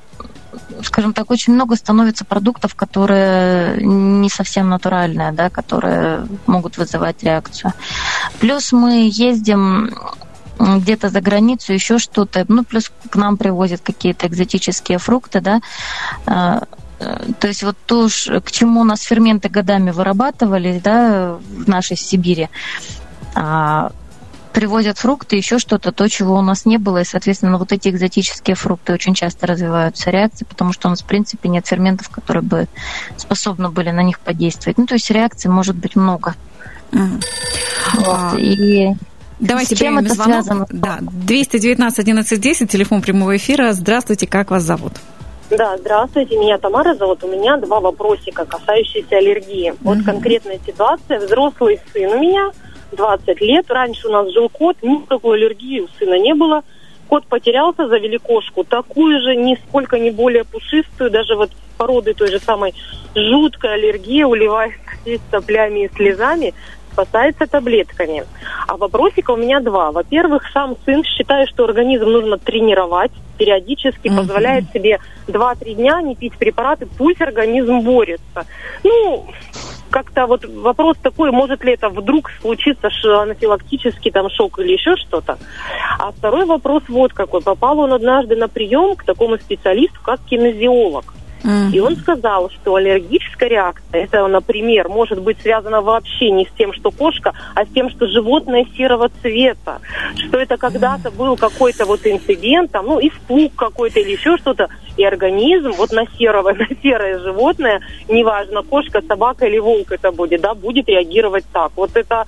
скажем 0.84 1.14
так, 1.14 1.32
очень 1.32 1.54
много 1.54 1.76
становится 1.76 2.26
продуктов, 2.26 2.76
которые 2.76 3.82
не 3.82 4.30
совсем 4.30 4.70
натуральные, 4.70 5.32
да, 5.32 5.50
которые 5.50 6.28
могут 6.46 6.78
вызывать 6.78 7.24
реакцию. 7.24 7.74
Плюс 8.40 8.72
мы 8.72 9.10
ездим 9.12 9.96
где-то 10.60 11.10
за 11.10 11.22
границу, 11.22 11.74
еще 11.74 11.98
что-то, 11.98 12.46
ну, 12.48 12.64
плюс 12.64 12.92
к 13.10 13.16
нам 13.16 13.38
привозят 13.38 13.82
какие-то 13.82 14.28
экзотические 14.28 15.00
фрукты, 15.00 15.42
да, 15.42 15.62
э, 16.28 16.60
Э, 16.64 16.83
то 17.40 17.48
есть 17.48 17.64
вот 17.64 17.78
то, 17.86 18.08
к 18.44 18.52
чему 18.52 18.82
у 18.82 18.84
нас 18.84 19.02
ферменты 19.02 19.50
годами 19.50 19.92
вырабатывались 19.92 20.82
да, 20.82 21.38
в 21.38 21.68
нашей 21.68 21.98
Сибири, 21.98 22.50
а, 23.36 23.92
привозят 24.54 25.00
фрукты, 25.00 25.36
еще 25.36 25.58
что-то, 25.58 25.92
то, 25.92 26.08
чего 26.08 26.38
у 26.38 26.42
нас 26.42 26.66
не 26.66 26.78
было, 26.78 27.00
и, 27.00 27.04
соответственно, 27.04 27.58
вот 27.58 27.72
эти 27.72 27.90
экзотические 27.90 28.56
фрукты 28.56 28.94
очень 28.94 29.16
часто 29.16 29.48
развиваются 29.48 30.12
реакции, 30.12 30.46
потому 30.46 30.72
что 30.74 30.88
у 30.88 30.92
нас, 30.92 31.02
в 31.02 31.06
принципе, 31.06 31.50
нет 31.50 31.66
ферментов, 31.68 32.10
которые 32.10 32.44
бы 32.44 32.68
способны 33.18 33.70
были 33.70 33.90
на 33.90 34.04
них 34.04 34.20
подействовать. 34.20 34.78
Ну, 34.78 34.86
то 34.86 34.94
есть 34.94 35.10
реакций 35.10 35.50
может 35.50 35.76
быть 35.76 35.96
много. 35.96 36.36
Mm. 36.92 37.24
Вот, 37.96 38.08
а... 38.08 38.36
И 38.38 38.94
Давайте 39.40 39.76
с 39.76 39.80
чем 39.80 39.98
это 39.98 40.14
звонок. 40.14 40.46
связано? 40.46 40.68
Да, 40.70 41.00
219 41.02 42.00
11 42.00 42.40
10, 42.40 42.72
телефон 42.72 43.02
прямого 43.02 43.36
эфира. 43.36 43.74
Здравствуйте, 43.74 44.28
как 44.28 44.52
вас 44.52 44.64
зовут? 44.64 44.94
Да, 45.58 45.78
здравствуйте, 45.78 46.36
меня 46.36 46.58
Тамара 46.58 46.96
зовут. 46.96 47.24
У 47.24 47.28
меня 47.28 47.58
два 47.58 47.80
вопросика, 47.80 48.44
касающиеся 48.44 49.18
аллергии. 49.18 49.70
Mm-hmm. 49.70 49.78
Вот 49.82 49.98
конкретная 50.04 50.60
ситуация. 50.66 51.20
Взрослый 51.20 51.80
сын 51.94 52.12
у 52.12 52.20
меня, 52.20 52.50
20 52.94 53.40
лет. 53.42 53.70
Раньше 53.70 54.08
у 54.08 54.12
нас 54.12 54.32
жил 54.32 54.50
кот, 54.50 54.78
никакой 54.82 55.38
аллергии 55.38 55.82
у 55.82 55.88
сына 56.00 56.18
не 56.18 56.34
было. 56.34 56.64
Кот 57.08 57.28
потерялся, 57.28 57.88
завели 57.88 58.18
кошку, 58.18 58.64
такую 58.64 59.22
же, 59.22 59.36
нисколько 59.36 60.00
не 60.00 60.10
более 60.10 60.44
пушистую, 60.44 61.12
даже 61.12 61.36
вот 61.36 61.52
породы 61.78 62.16
той 62.16 62.32
же 62.32 62.40
самой 62.40 62.74
жуткая 63.14 63.74
аллергия, 63.74 64.26
уливает 64.26 64.74
здесь 65.02 65.22
соплями 65.32 65.86
и 65.86 65.96
слезами 65.96 66.56
спасается 66.94 67.48
таблетками. 67.48 68.24
А 68.68 68.78
вопросика 68.78 69.32
у 69.32 69.38
меня 69.38 69.60
два. 69.60 69.92
Во-первых, 69.92 70.44
сам 70.54 70.78
сын 70.86 71.04
считает, 71.04 71.50
что 71.50 71.66
организм 71.66 72.06
нужно 72.06 72.38
тренировать 72.38 73.12
периодически, 73.38 74.08
угу. 74.08 74.18
позволяет 74.18 74.66
себе 74.72 75.00
2-3 75.28 75.74
дня 75.74 76.02
не 76.02 76.16
пить 76.16 76.38
препараты, 76.38 76.88
пусть 76.98 77.22
организм 77.22 77.82
борется. 77.82 78.46
Ну, 78.84 79.26
как-то 79.90 80.26
вот 80.26 80.46
вопрос 80.46 80.98
такой, 81.02 81.32
может 81.32 81.64
ли 81.64 81.74
это 81.74 81.90
вдруг 81.90 82.32
случиться 82.42 82.90
анафилактический 83.04 84.12
там 84.12 84.30
шок 84.30 84.60
или 84.60 84.74
еще 84.74 84.96
что-то. 84.96 85.38
А 86.00 86.12
второй 86.12 86.46
вопрос 86.46 86.84
вот 86.88 87.14
какой. 87.14 87.42
Попал 87.42 87.80
он 87.80 87.94
однажды 87.94 88.36
на 88.36 88.48
прием 88.48 88.96
к 88.96 89.04
такому 89.04 89.38
специалисту, 89.38 90.00
как 90.04 90.20
кинезиолог. 90.22 91.14
И 91.74 91.80
он 91.80 91.96
сказал, 91.98 92.50
что 92.50 92.76
аллергическая 92.76 93.50
реакция, 93.50 94.04
это, 94.04 94.26
например, 94.28 94.88
может 94.88 95.22
быть 95.22 95.42
связана 95.42 95.82
вообще 95.82 96.32
не 96.32 96.46
с 96.46 96.52
тем, 96.58 96.74
что 96.74 96.92
кошка, 96.92 97.34
а 97.56 97.66
с 97.66 97.70
тем, 97.70 97.90
что 97.90 98.08
животное 98.08 98.66
серого 98.78 99.10
цвета. 99.22 99.80
Что 100.16 100.38
это 100.38 100.58
когда-то 100.58 101.12
был 101.12 101.36
какой-то 101.36 101.86
вот 101.86 102.06
инцидент, 102.06 102.72
там, 102.72 102.86
ну, 102.86 103.00
испуг 103.00 103.56
какой-то 103.56 104.00
или 104.00 104.12
еще 104.12 104.38
что-то, 104.38 104.70
и 104.96 105.04
организм 105.04 105.72
вот 105.72 105.92
на 105.92 106.06
серого, 106.18 106.54
на 106.58 106.68
серое 106.82 107.20
животное, 107.20 107.82
неважно, 108.08 108.64
кошка, 108.64 109.02
собака 109.08 109.46
или 109.46 109.60
волк 109.60 109.92
это 109.92 110.12
будет, 110.12 110.42
да, 110.42 110.54
будет 110.54 110.88
реагировать 110.88 111.46
так. 111.52 111.72
Вот 111.76 111.96
это 111.96 112.26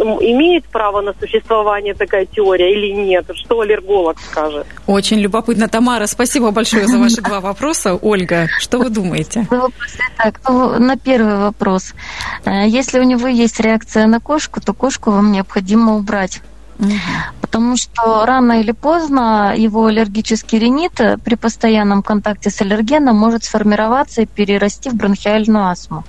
имеет 0.00 0.64
право 0.64 1.00
на 1.00 1.12
существование 1.20 1.94
такая 1.94 2.26
теория 2.26 2.72
или 2.72 2.92
нет? 2.92 3.26
Что 3.34 3.60
аллерголог 3.60 4.18
скажет? 4.20 4.66
Очень 4.86 5.20
любопытно. 5.20 5.68
Тамара, 5.68 6.06
спасибо 6.06 6.50
большое 6.50 6.86
за 6.86 6.98
ваши 6.98 7.20
два 7.20 7.40
вопроса. 7.40 7.94
Ольга, 7.94 8.39
что 8.58 8.78
вы 8.78 8.90
думаете? 8.90 9.46
Так, 10.16 10.40
ну, 10.48 10.78
на 10.78 10.96
первый 10.96 11.36
вопрос. 11.36 11.94
Э, 12.44 12.68
если 12.68 13.00
у 13.00 13.04
него 13.04 13.28
есть 13.28 13.60
реакция 13.60 14.06
на 14.06 14.20
кошку, 14.20 14.60
то 14.60 14.74
кошку 14.74 15.10
вам 15.10 15.32
необходимо 15.32 15.96
убрать. 15.96 16.40
Потому 17.40 17.76
что 17.76 18.24
рано 18.24 18.60
или 18.60 18.72
поздно 18.72 19.54
его 19.56 19.86
аллергический 19.86 20.58
ринит 20.58 20.92
при 21.24 21.34
постоянном 21.34 22.02
контакте 22.02 22.48
с 22.50 22.60
аллергеном 22.62 23.16
может 23.16 23.44
сформироваться 23.44 24.22
и 24.22 24.26
перерасти 24.26 24.88
в 24.88 24.94
бронхиальную 24.94 25.66
астму. 25.66 26.04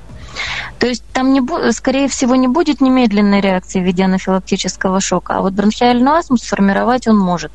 То 0.79 0.87
есть 0.87 1.03
там, 1.13 1.33
не, 1.33 1.41
скорее 1.71 2.07
всего, 2.07 2.35
не 2.35 2.47
будет 2.47 2.81
немедленной 2.81 3.41
реакции 3.41 3.79
в 3.79 3.83
виде 3.83 4.03
анафилактического 4.03 4.99
шока, 4.99 5.35
а 5.35 5.41
вот 5.41 5.53
бронхиальную 5.53 6.15
астму 6.15 6.37
сформировать 6.37 7.07
он 7.07 7.17
может. 7.17 7.51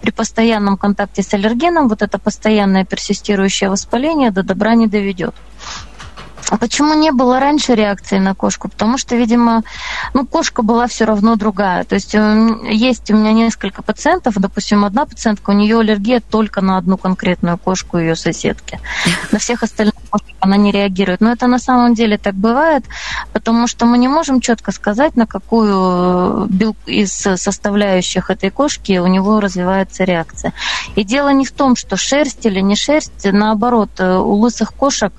При 0.00 0.10
постоянном 0.10 0.76
контакте 0.76 1.22
с 1.22 1.32
аллергеном 1.34 1.88
вот 1.88 2.02
это 2.02 2.18
постоянное 2.18 2.84
персистирующее 2.84 3.70
воспаление 3.70 4.30
до 4.30 4.42
добра 4.42 4.74
не 4.74 4.86
доведет. 4.86 5.34
А 6.50 6.56
почему 6.56 6.94
не 6.94 7.10
было 7.10 7.40
раньше 7.40 7.74
реакции 7.74 8.18
на 8.18 8.34
кошку? 8.34 8.68
Потому 8.68 8.98
что, 8.98 9.16
видимо, 9.16 9.62
ну, 10.12 10.26
кошка 10.26 10.62
была 10.62 10.86
все 10.86 11.04
равно 11.04 11.36
другая. 11.36 11.84
То 11.84 11.94
есть 11.94 12.14
э, 12.14 12.48
есть 12.70 13.10
у 13.10 13.16
меня 13.16 13.32
несколько 13.32 13.82
пациентов, 13.82 14.34
допустим, 14.36 14.84
одна 14.84 15.06
пациентка, 15.06 15.50
у 15.50 15.54
нее 15.54 15.80
аллергия 15.80 16.20
только 16.20 16.60
на 16.60 16.76
одну 16.76 16.96
конкретную 16.98 17.58
кошку 17.58 17.98
ее 17.98 18.16
соседки. 18.16 18.78
На 19.32 19.38
всех 19.38 19.62
остальных 19.62 19.94
она 20.40 20.56
не 20.56 20.70
реагирует. 20.70 21.20
Но 21.20 21.32
это 21.32 21.46
на 21.46 21.58
самом 21.58 21.94
деле 21.94 22.18
так 22.18 22.34
бывает, 22.34 22.84
потому 23.32 23.66
что 23.66 23.86
мы 23.86 23.98
не 23.98 24.08
можем 24.08 24.40
четко 24.40 24.72
сказать, 24.72 25.16
на 25.16 25.26
какую 25.26 26.48
э, 26.60 26.72
из 26.86 27.12
составляющих 27.12 28.30
этой 28.30 28.50
кошки 28.50 28.98
у 28.98 29.06
него 29.06 29.40
развивается 29.40 30.04
реакция. 30.04 30.52
И 30.94 31.04
дело 31.04 31.30
не 31.30 31.46
в 31.46 31.52
том, 31.52 31.76
что 31.76 31.96
шерсть 31.96 32.44
или 32.46 32.60
не 32.60 32.76
шерсть, 32.76 33.24
наоборот, 33.24 33.90
э, 33.98 34.16
у 34.16 34.34
лысых 34.34 34.74
кошек 34.74 35.12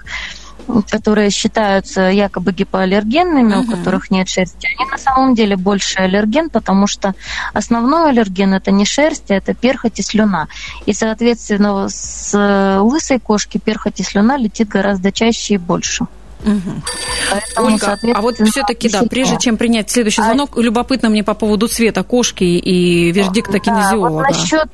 которые 0.90 1.30
считаются 1.30 2.02
якобы 2.02 2.52
гипоаллергенными, 2.52 3.56
угу. 3.56 3.64
у 3.64 3.76
которых 3.76 4.12
нет 4.12 4.30
шерсти, 4.30 4.68
они 4.78 4.90
на 4.90 4.98
самом 4.98 5.36
деле 5.36 5.56
больше 5.56 6.00
аллерген, 6.00 6.50
потому 6.50 6.88
что 6.88 7.14
основной 7.54 8.10
аллерген 8.10 8.54
это 8.54 8.72
не 8.72 8.86
шерсть, 8.86 9.32
а 9.32 9.36
это 9.36 9.54
перхоть 9.54 10.00
и 10.00 10.02
слюна. 10.02 10.48
И, 10.86 10.94
соответственно, 10.94 11.88
с 11.90 12.32
э, 12.34 12.80
лысой 12.80 13.20
кошки 13.20 13.58
перхоть 13.58 14.00
и 14.00 14.04
слюна 14.04 14.38
летит 14.38 14.68
гораздо 14.68 15.12
чаще 15.12 15.56
и 15.56 15.58
больше. 15.58 16.06
Угу. 16.44 16.82
Поэтому, 17.32 17.68
Ольга, 17.68 17.98
а 18.14 18.22
вот 18.22 18.36
все-таки, 18.36 18.90
да, 18.90 19.04
прежде 19.04 19.38
чем 19.40 19.58
принять 19.58 19.90
следующий 19.90 20.22
а 20.22 20.26
звонок, 20.26 20.58
а... 20.58 20.62
любопытно 20.62 21.10
мне 21.10 21.24
по 21.24 21.34
поводу 21.34 21.68
цвета 21.68 22.04
кошки 22.04 22.44
и 22.44 23.12
вердикта 23.12 23.54
да, 23.54 23.60
кинезиолога. 23.60 24.14
Вот 24.14 24.30
насчет, 24.30 24.70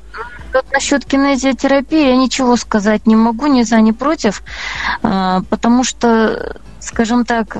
вот 0.52 0.66
насчет 0.72 1.04
кинезиотерапии 1.04 2.08
я 2.08 2.16
ничего 2.16 2.56
сказать 2.56 3.06
не 3.06 3.16
могу, 3.16 3.46
ни 3.46 3.62
за, 3.62 3.80
ни 3.80 3.92
против, 3.92 4.42
а, 5.02 5.42
потому 5.50 5.84
что, 5.84 6.60
скажем 6.80 7.24
так, 7.24 7.58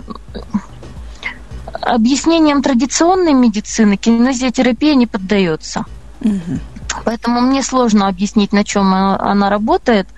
объяснением 1.81 2.63
традиционной 2.63 3.33
медицины 3.33 3.97
кинезиотерапия 3.97 4.95
не 4.95 5.07
поддается. 5.07 5.85
Угу. 6.21 6.61
Поэтому 7.05 7.41
мне 7.41 7.63
сложно 7.63 8.09
объяснить, 8.09 8.53
на 8.53 8.65
чем 8.65 8.93
она 8.95 9.51
работает, 9.51 10.09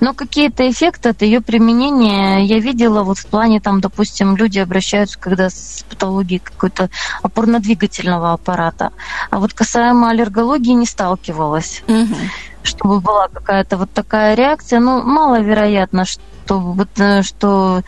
но 0.00 0.14
какие-то 0.14 0.68
эффекты 0.68 1.10
от 1.10 1.22
ее 1.22 1.40
применения 1.40 2.44
я 2.44 2.58
видела 2.58 3.02
вот 3.02 3.18
в 3.18 3.26
плане, 3.26 3.60
там, 3.60 3.80
допустим, 3.80 4.36
люди 4.36 4.58
обращаются, 4.58 5.18
когда 5.18 5.50
с 5.50 5.84
патологией 5.88 6.40
какой-то 6.40 6.90
опорно-двигательного 7.22 8.32
аппарата. 8.32 8.92
А 9.30 9.38
вот 9.38 9.54
касаемо 9.54 10.10
аллергологии 10.10 10.72
не 10.72 10.86
сталкивалась. 10.86 11.82
Угу 11.88 12.16
чтобы 12.66 13.00
была 13.00 13.28
какая-то 13.28 13.76
вот 13.76 13.90
такая 13.92 14.34
реакция. 14.34 14.80
Ну, 14.80 15.02
маловероятно, 15.02 16.04
что 16.04 16.58
вот 16.58 16.88
э, 16.98 17.22
что 17.22 17.82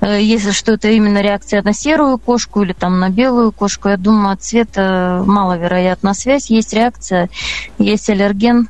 э, 0.00 0.20
если 0.20 0.50
что 0.50 0.72
это 0.72 0.88
именно 0.88 1.22
реакция 1.22 1.62
на 1.62 1.72
серую 1.72 2.18
кошку 2.18 2.62
или 2.62 2.72
там 2.72 3.00
на 3.00 3.10
белую 3.10 3.52
кошку, 3.52 3.88
я 3.88 3.96
думаю, 3.96 4.34
от 4.34 4.42
цвета 4.42 5.22
маловероятна 5.26 6.14
связь. 6.14 6.50
Есть 6.50 6.72
реакция, 6.72 7.30
есть 7.78 8.10
аллерген, 8.10 8.68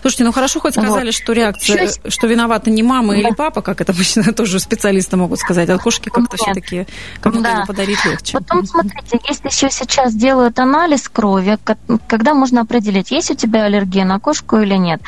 Слушайте, 0.00 0.24
ну 0.24 0.32
хорошо 0.32 0.60
хоть 0.60 0.74
сказали, 0.74 1.06
вот. 1.06 1.14
что 1.14 1.32
реакция, 1.32 1.82
Еще... 1.82 2.10
что 2.10 2.26
виновата 2.26 2.70
не 2.70 2.82
мама 2.82 3.14
да. 3.14 3.20
или 3.20 3.30
папа, 3.34 3.62
как 3.62 3.80
это 3.80 3.92
обычно 3.92 4.32
тоже 4.32 4.60
специалисты 4.60 5.16
могут 5.16 5.38
сказать, 5.38 5.68
а 5.68 5.78
кошки 5.78 6.08
как-то 6.08 6.36
все-таки 6.36 6.86
кому-то 7.20 7.42
да. 7.42 7.64
подарить 7.66 8.04
легче. 8.04 8.38
Потом, 8.38 8.64
смотрите, 8.66 9.20
если 9.28 9.48
еще 9.48 9.70
сейчас 9.70 10.14
делают 10.14 10.58
анализ 10.58 11.08
крови, 11.08 11.58
когда 12.06 12.34
можно 12.34 12.62
определить, 12.62 13.10
есть 13.10 13.30
у 13.30 13.34
тебя 13.34 13.64
аллергия 13.64 14.04
на 14.04 14.18
кошку 14.18 14.58
или 14.58 14.74
нет. 14.74 15.00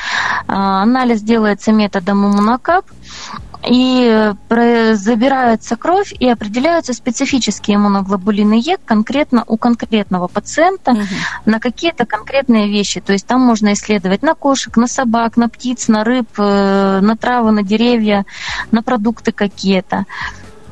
А, 0.46 0.82
анализ 0.82 1.22
делается 1.22 1.72
методом 1.72 2.24
иммунокап, 2.26 2.86
и 3.68 4.34
э, 4.50 4.94
забирается 4.94 5.76
кровь 5.76 6.12
и 6.18 6.28
определяются 6.28 6.92
специфические 6.92 7.76
иммуноглобулины 7.76 8.54
Е 8.54 8.76
конкретно 8.84 9.44
у 9.46 9.56
конкретного 9.56 10.28
пациента 10.28 10.92
угу. 10.92 11.02
на 11.46 11.60
какие-то 11.60 12.04
конкретные 12.06 12.68
вещи. 12.68 13.00
То 13.00 13.12
есть 13.12 13.26
там 13.26 13.40
можно 13.40 13.72
исследовать 13.72 14.22
на 14.22 14.34
кошек, 14.34 14.76
на 14.76 14.86
собак, 14.86 15.36
на 15.36 15.48
птиц, 15.48 15.88
на 15.88 16.04
рыб, 16.04 16.28
э, 16.38 17.00
на 17.00 17.16
травы, 17.16 17.52
на 17.52 17.62
деревья, 17.62 18.24
на 18.70 18.82
продукты 18.82 19.32
какие-то. 19.32 20.04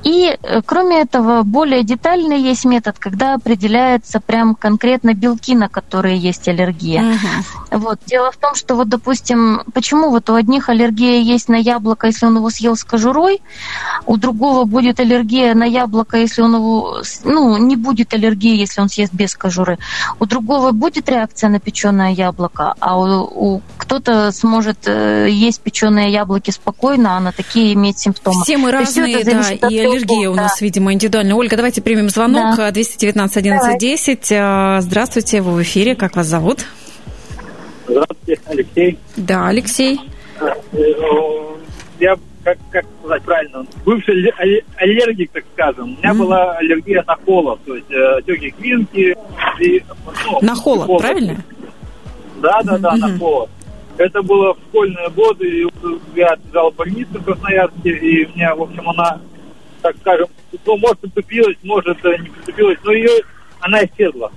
И, 0.05 0.37
э, 0.43 0.63
кроме 0.65 1.01
этого, 1.01 1.43
более 1.43 1.85
детальный 1.85 2.41
есть 2.41 2.65
метод, 2.65 2.97
когда 2.99 3.35
определяется 3.35 4.21
прям 4.21 4.55
конкретно 4.55 5.15
белки, 5.15 5.55
на 5.55 5.69
которые 5.69 6.17
есть 6.17 6.49
аллергия. 6.49 7.03
Угу. 7.03 7.79
Вот. 7.79 8.01
Дело 8.07 8.33
в 8.33 8.37
том, 8.37 8.55
что 8.55 8.75
вот, 8.75 8.89
допустим, 8.89 9.63
почему 9.73 10.11
вот 10.11 10.29
у 10.31 10.35
одних 10.35 10.69
аллергия 10.69 11.21
есть 11.21 11.49
на 11.49 11.57
яблоко, 11.57 12.09
если 12.09 12.27
он 12.27 12.37
его 12.37 12.51
съел 12.51 12.77
с 12.77 12.85
кожурой, 12.85 13.41
у 14.07 14.17
другого 14.17 14.65
будет 14.65 14.99
аллергия 15.01 15.55
на 15.55 15.65
яблоко, 15.65 16.17
если 16.17 16.43
он 16.43 16.57
его, 16.57 17.03
ну, 17.25 17.57
не 17.57 17.77
будет 17.77 18.13
аллергии, 18.13 18.57
если 18.57 18.81
он 18.81 18.89
съест 18.89 19.13
без 19.13 19.35
кожуры. 19.35 19.79
У 20.19 20.27
другого 20.27 20.73
будет 20.73 21.09
реакция 21.09 21.49
на 21.49 21.61
печеное 21.61 22.11
яблоко, 22.11 22.75
а 22.81 22.99
у, 22.99 23.55
у 23.55 23.63
кто-то 23.79 24.33
сможет 24.33 24.87
э, 24.87 25.29
есть 25.31 25.61
печеные 25.61 26.11
яблоки 26.11 26.51
спокойно, 26.51 27.17
а 27.17 27.21
на 27.21 27.33
такие 27.33 27.73
иметь 27.75 27.99
симптомы. 27.99 28.43
Все 28.43 28.57
мы 28.57 28.71
разные, 28.73 29.25
да, 29.25 29.51
и 29.69 29.92
аллергия 29.93 30.31
у 30.31 30.35
нас, 30.35 30.61
видимо, 30.61 30.93
индивидуальная. 30.93 31.35
Ольга, 31.35 31.57
давайте 31.57 31.83
примем 31.83 32.09
звонок. 32.09 32.57
Да. 32.57 32.71
219 32.71 33.37
11 33.37 33.79
10. 33.79 34.83
Здравствуйте, 34.83 35.41
вы 35.41 35.53
в 35.53 35.63
эфире. 35.63 35.95
Как 35.95 36.17
вас 36.17 36.27
зовут? 36.27 36.67
Здравствуйте, 37.87 38.41
Алексей. 38.47 38.99
Да, 39.17 39.49
Алексей. 39.49 40.01
Я, 42.01 42.17
как, 42.43 42.59
как 42.71 42.85
сказать 42.99 43.23
правильно, 43.23 43.65
бывший 43.85 44.33
аллергик, 44.77 45.31
так 45.31 45.45
скажем. 45.53 45.85
У 45.85 45.99
меня 45.99 46.13
mm. 46.13 46.19
была 46.19 46.53
аллергия 46.57 47.05
на 47.07 47.17
холод, 47.25 47.61
то 47.65 47.77
есть 47.77 47.91
э, 47.91 48.17
отеки 48.19 48.51
квинки. 48.51 49.17
И, 49.61 49.83
ну, 50.25 50.39
на 50.41 50.55
холод, 50.57 50.87
холод, 50.87 51.03
правильно? 51.03 51.45
Да, 52.41 52.61
да, 52.65 52.79
да, 52.79 52.95
mm-hmm. 52.95 52.99
на 52.99 53.19
холод. 53.19 53.51
Это 53.99 54.23
было 54.23 54.55
в 54.55 54.59
школьные 54.69 55.11
годы, 55.11 55.49
и 55.49 55.67
я 56.17 56.29
отбежал 56.29 56.73
в 56.73 56.77
больницу 56.77 57.11
в 57.13 57.25
Красноярске, 57.25 57.91
и 57.91 58.27
мне, 58.35 58.53
в 58.55 58.63
общем, 58.63 58.89
она 58.89 59.21
так 59.83 59.97
скажем, 60.01 60.29
ну, 60.65 60.77
может, 60.79 61.01
притупилась, 61.01 61.57
может, 61.63 62.05
э, 62.05 62.17
не 62.19 62.29
притупилась, 62.29 62.79
но 62.85 62.93
ее, 62.93 63.11
она 63.61 63.85
исчезла. 63.85 64.33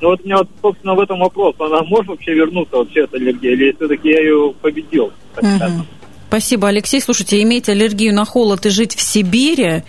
Но 0.00 0.08
вот 0.08 0.20
у 0.22 0.24
меня, 0.24 0.38
вот, 0.38 0.48
собственно, 0.62 0.94
в 0.94 1.00
этом 1.00 1.18
вопрос. 1.18 1.54
Она 1.58 1.82
может 1.82 2.08
вообще 2.08 2.32
вернуться, 2.32 2.76
вообще, 2.76 3.00
эта 3.00 3.16
аллергия, 3.16 3.52
или 3.52 3.72
все-таки 3.72 4.08
я 4.08 4.20
ее 4.20 4.54
победил? 4.62 5.12
Угу. 5.36 5.84
Спасибо, 6.28 6.68
Алексей. 6.68 7.00
Слушайте, 7.00 7.42
иметь 7.42 7.68
аллергию 7.68 8.14
на 8.14 8.24
холод 8.24 8.64
и 8.64 8.70
жить 8.70 8.94
в 8.94 9.00
Сибири, 9.00 9.82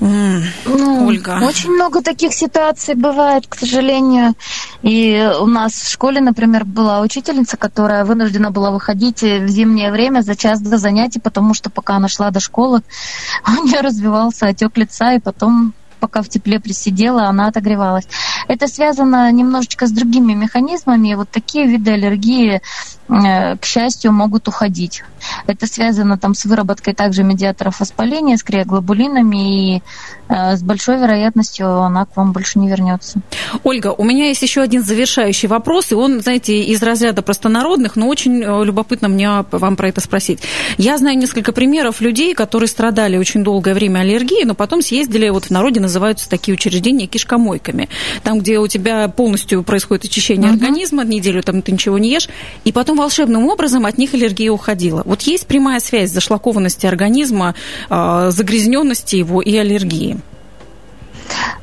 ну, 0.00 1.06
Ольга. 1.06 1.40
Очень 1.42 1.70
много 1.70 2.02
таких 2.02 2.32
ситуаций 2.32 2.94
бывает, 2.94 3.46
к 3.48 3.56
сожалению. 3.58 4.34
И 4.82 5.30
у 5.40 5.46
нас 5.46 5.72
в 5.72 5.90
школе, 5.90 6.20
например, 6.20 6.64
была 6.64 7.00
учительница, 7.00 7.56
которая 7.56 8.04
вынуждена 8.04 8.50
была 8.50 8.70
выходить 8.70 9.22
в 9.22 9.48
зимнее 9.48 9.90
время 9.90 10.20
за 10.20 10.36
час 10.36 10.60
до 10.60 10.78
занятий, 10.78 11.20
потому 11.20 11.54
что 11.54 11.70
пока 11.70 11.96
она 11.96 12.08
шла 12.08 12.30
до 12.30 12.40
школы, 12.40 12.82
у 13.46 13.64
нее 13.64 13.80
развивался 13.80 14.46
отек 14.46 14.76
лица, 14.76 15.14
и 15.14 15.20
потом 15.20 15.74
пока 15.98 16.22
в 16.22 16.28
тепле 16.28 16.60
присидела, 16.60 17.24
она 17.24 17.48
отогревалась. 17.48 18.06
Это 18.46 18.68
связано 18.68 19.30
немножечко 19.32 19.86
с 19.86 19.90
другими 19.90 20.32
механизмами. 20.32 21.14
Вот 21.14 21.28
такие 21.28 21.66
виды 21.66 21.92
аллергии 21.92 22.62
к 23.08 23.64
счастью, 23.64 24.12
могут 24.12 24.48
уходить. 24.48 25.02
Это 25.46 25.66
связано 25.66 26.18
там 26.18 26.34
с 26.34 26.44
выработкой 26.44 26.94
также 26.94 27.22
медиаторов 27.22 27.80
воспаления, 27.80 28.36
с 28.36 28.42
криоглобулинами, 28.42 29.76
и 29.76 29.82
э, 30.28 30.56
с 30.56 30.62
большой 30.62 30.98
вероятностью 30.98 31.68
она 31.80 32.04
к 32.04 32.16
вам 32.16 32.32
больше 32.32 32.58
не 32.58 32.68
вернется. 32.68 33.20
Ольга, 33.64 33.94
у 33.96 34.04
меня 34.04 34.26
есть 34.26 34.42
еще 34.42 34.60
один 34.60 34.82
завершающий 34.82 35.48
вопрос, 35.48 35.90
и 35.92 35.94
он, 35.94 36.20
знаете, 36.20 36.62
из 36.62 36.82
разряда 36.82 37.22
простонародных, 37.22 37.96
но 37.96 38.08
очень 38.08 38.42
э, 38.42 38.64
любопытно 38.64 39.08
мне 39.08 39.44
вам 39.50 39.76
про 39.76 39.88
это 39.88 40.00
спросить. 40.00 40.40
Я 40.76 40.98
знаю 40.98 41.16
несколько 41.16 41.52
примеров 41.52 42.00
людей, 42.00 42.34
которые 42.34 42.68
страдали 42.68 43.16
очень 43.16 43.42
долгое 43.42 43.74
время 43.74 44.00
аллергией, 44.00 44.44
но 44.44 44.54
потом 44.54 44.82
съездили, 44.82 45.28
вот 45.30 45.46
в 45.46 45.50
народе 45.50 45.80
называются 45.80 46.28
такие 46.28 46.54
учреждения 46.54 47.06
кишкомойками, 47.06 47.88
там, 48.22 48.40
где 48.40 48.58
у 48.58 48.66
тебя 48.66 49.08
полностью 49.08 49.62
происходит 49.62 50.04
очищение 50.04 50.50
uh-huh. 50.50 50.54
организма, 50.54 51.04
неделю 51.04 51.42
там 51.42 51.62
ты 51.62 51.72
ничего 51.72 51.98
не 51.98 52.10
ешь, 52.10 52.28
и 52.64 52.72
потом 52.72 52.97
волшебным 52.98 53.46
образом 53.46 53.86
от 53.86 53.98
них 53.98 54.14
аллергия 54.14 54.50
уходила. 54.50 55.02
Вот 55.04 55.22
есть 55.22 55.46
прямая 55.46 55.80
связь 55.80 56.10
зашлакованности 56.10 56.86
организма, 56.86 57.54
а, 57.88 58.30
загрязненности 58.30 59.16
его 59.16 59.40
и 59.40 59.56
аллергии? 59.56 60.18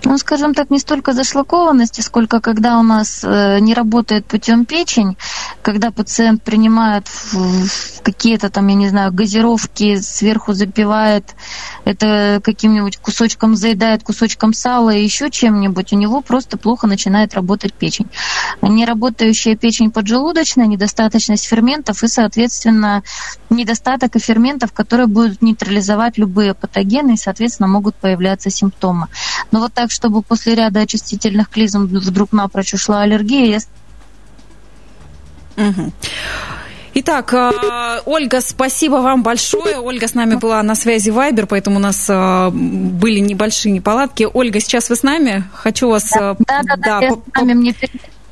Ну, 0.03 0.17
скажем 0.17 0.53
так, 0.53 0.69
не 0.69 0.79
столько 0.79 1.13
зашлакованности, 1.13 2.01
сколько 2.01 2.39
когда 2.39 2.79
у 2.79 2.83
нас 2.83 3.23
э, 3.23 3.59
не 3.59 3.73
работает 3.73 4.25
путем 4.25 4.65
печень, 4.65 5.17
когда 5.61 5.89
пациент 5.89 6.43
принимает 6.43 7.07
какие-то 8.03 8.51
там, 8.51 8.67
я 8.67 8.75
не 8.75 8.89
знаю, 8.89 9.11
газировки, 9.11 9.99
сверху 9.99 10.53
запивает 10.53 11.35
это 11.85 12.39
каким-нибудь 12.43 12.97
кусочком, 12.97 13.55
заедает 13.55 14.03
кусочком 14.03 14.53
сала 14.53 14.91
и 14.91 15.03
еще 15.03 15.31
чем-нибудь, 15.31 15.91
у 15.91 15.97
него 15.97 16.21
просто 16.21 16.57
плохо 16.57 16.85
начинает 16.85 17.33
работать 17.33 17.73
печень. 17.73 18.07
Неработающая 18.61 19.55
печень 19.55 19.89
поджелудочная, 19.89 20.67
недостаточность 20.67 21.45
ферментов 21.45 22.03
и, 22.03 22.07
соответственно, 22.07 23.01
недостаток 23.49 24.11
ферментов, 24.19 24.71
которые 24.71 25.07
будут 25.07 25.41
нейтрализовать 25.41 26.17
любые 26.19 26.53
патогены 26.53 27.13
и, 27.15 27.17
соответственно, 27.17 27.67
могут 27.67 27.95
появляться 27.95 28.49
симптомы. 28.49 29.07
Но 29.55 29.61
вот 29.61 29.73
так, 29.73 29.89
чтобы 29.89 30.21
после 30.21 30.53
ряда 30.53 30.81
очистительных 30.81 31.49
клизм 31.49 31.85
вдруг 31.85 32.33
напрочь 32.33 32.73
ушла 32.73 33.03
аллергия, 33.03 33.61
я... 35.55 35.69
Угу. 35.69 35.93
Итак, 36.95 37.33
а, 37.33 38.01
Ольга, 38.05 38.41
спасибо 38.41 38.95
вам 38.95 39.23
большое. 39.23 39.79
Ольга 39.79 40.09
с 40.09 40.13
нами 40.13 40.35
была 40.35 40.61
на 40.61 40.75
связи 40.75 41.09
Вайбер, 41.09 41.47
поэтому 41.47 41.77
у 41.77 41.79
нас 41.79 42.05
а, 42.09 42.49
были 42.51 43.19
небольшие 43.19 43.71
неполадки. 43.71 44.27
Ольга, 44.33 44.59
сейчас 44.59 44.89
вы 44.89 44.97
с 44.97 45.03
нами? 45.03 45.45
Хочу 45.53 45.87
вас... 45.87 46.09
Да, 46.11 46.35
да, 46.39 46.61
да, 46.63 46.75
да, 46.75 46.99
да 46.99 47.07
по, 47.07 47.15
с 47.15 47.33
нами. 47.35 47.53
Мне 47.53 47.73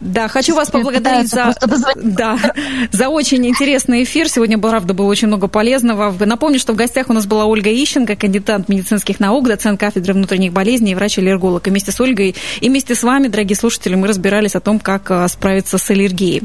да, 0.03 0.27
хочу 0.27 0.53
вас 0.53 0.69
поблагодарить 0.69 1.29
за, 1.29 1.55
да, 1.95 2.37
за 2.91 3.07
очень 3.07 3.47
интересный 3.47 4.03
эфир. 4.03 4.27
Сегодня, 4.27 4.57
правда, 4.57 4.93
было 4.93 5.07
очень 5.07 5.27
много 5.27 5.47
полезного. 5.47 6.13
Напомню, 6.25 6.59
что 6.59 6.73
в 6.73 6.75
гостях 6.75 7.09
у 7.09 7.13
нас 7.13 7.25
была 7.25 7.45
Ольга 7.45 7.71
Ищенко, 7.71 8.17
кандидат 8.17 8.67
медицинских 8.67 9.21
наук, 9.21 9.47
доцент 9.47 9.79
кафедры 9.79 10.13
внутренних 10.13 10.51
болезней 10.51 10.91
и 10.91 10.95
врач-аллерголог. 10.95 11.65
И 11.67 11.69
вместе 11.69 11.91
с 11.91 12.01
Ольгой 12.01 12.35
и 12.59 12.69
вместе 12.69 12.95
с 12.95 13.03
вами, 13.03 13.29
дорогие 13.29 13.55
слушатели, 13.55 13.95
мы 13.95 14.07
разбирались 14.07 14.55
о 14.55 14.59
том, 14.59 14.79
как 14.79 15.09
а, 15.09 15.27
справиться 15.29 15.77
с 15.77 15.89
аллергией. 15.89 16.43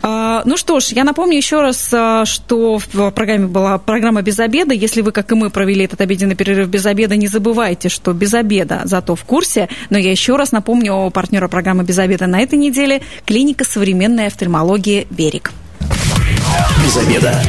А, 0.00 0.42
ну 0.46 0.56
что 0.56 0.80
ж, 0.80 0.86
я 0.86 1.04
напомню 1.04 1.36
еще 1.36 1.60
раз, 1.60 1.90
а, 1.92 2.24
что 2.24 2.78
в 2.78 3.10
программе 3.10 3.48
была 3.48 3.76
программа 3.76 4.22
«Без 4.22 4.38
обеда». 4.38 4.72
Если 4.72 5.02
вы, 5.02 5.12
как 5.12 5.30
и 5.30 5.34
мы, 5.34 5.50
провели 5.50 5.84
этот 5.84 6.00
обеденный 6.00 6.36
перерыв 6.36 6.68
без 6.68 6.86
обеда, 6.86 7.16
не 7.16 7.28
забывайте, 7.28 7.90
что 7.90 8.14
без 8.14 8.32
обеда 8.32 8.80
зато 8.84 9.14
в 9.14 9.24
курсе. 9.24 9.68
Но 9.90 9.98
я 9.98 10.10
еще 10.10 10.36
раз 10.36 10.52
напомню 10.52 11.10
партнера 11.10 11.48
программы 11.48 11.84
«Без 11.84 11.98
обеда» 11.98 12.26
на 12.26 12.40
этой 12.40 12.58
неделе 12.58 12.77
неделе 12.78 13.02
клиника 13.26 13.64
современной 13.64 14.28
офтальмологии 14.28 15.08
«Берег». 15.10 15.50
Без 16.84 16.96
обеда. 16.96 17.42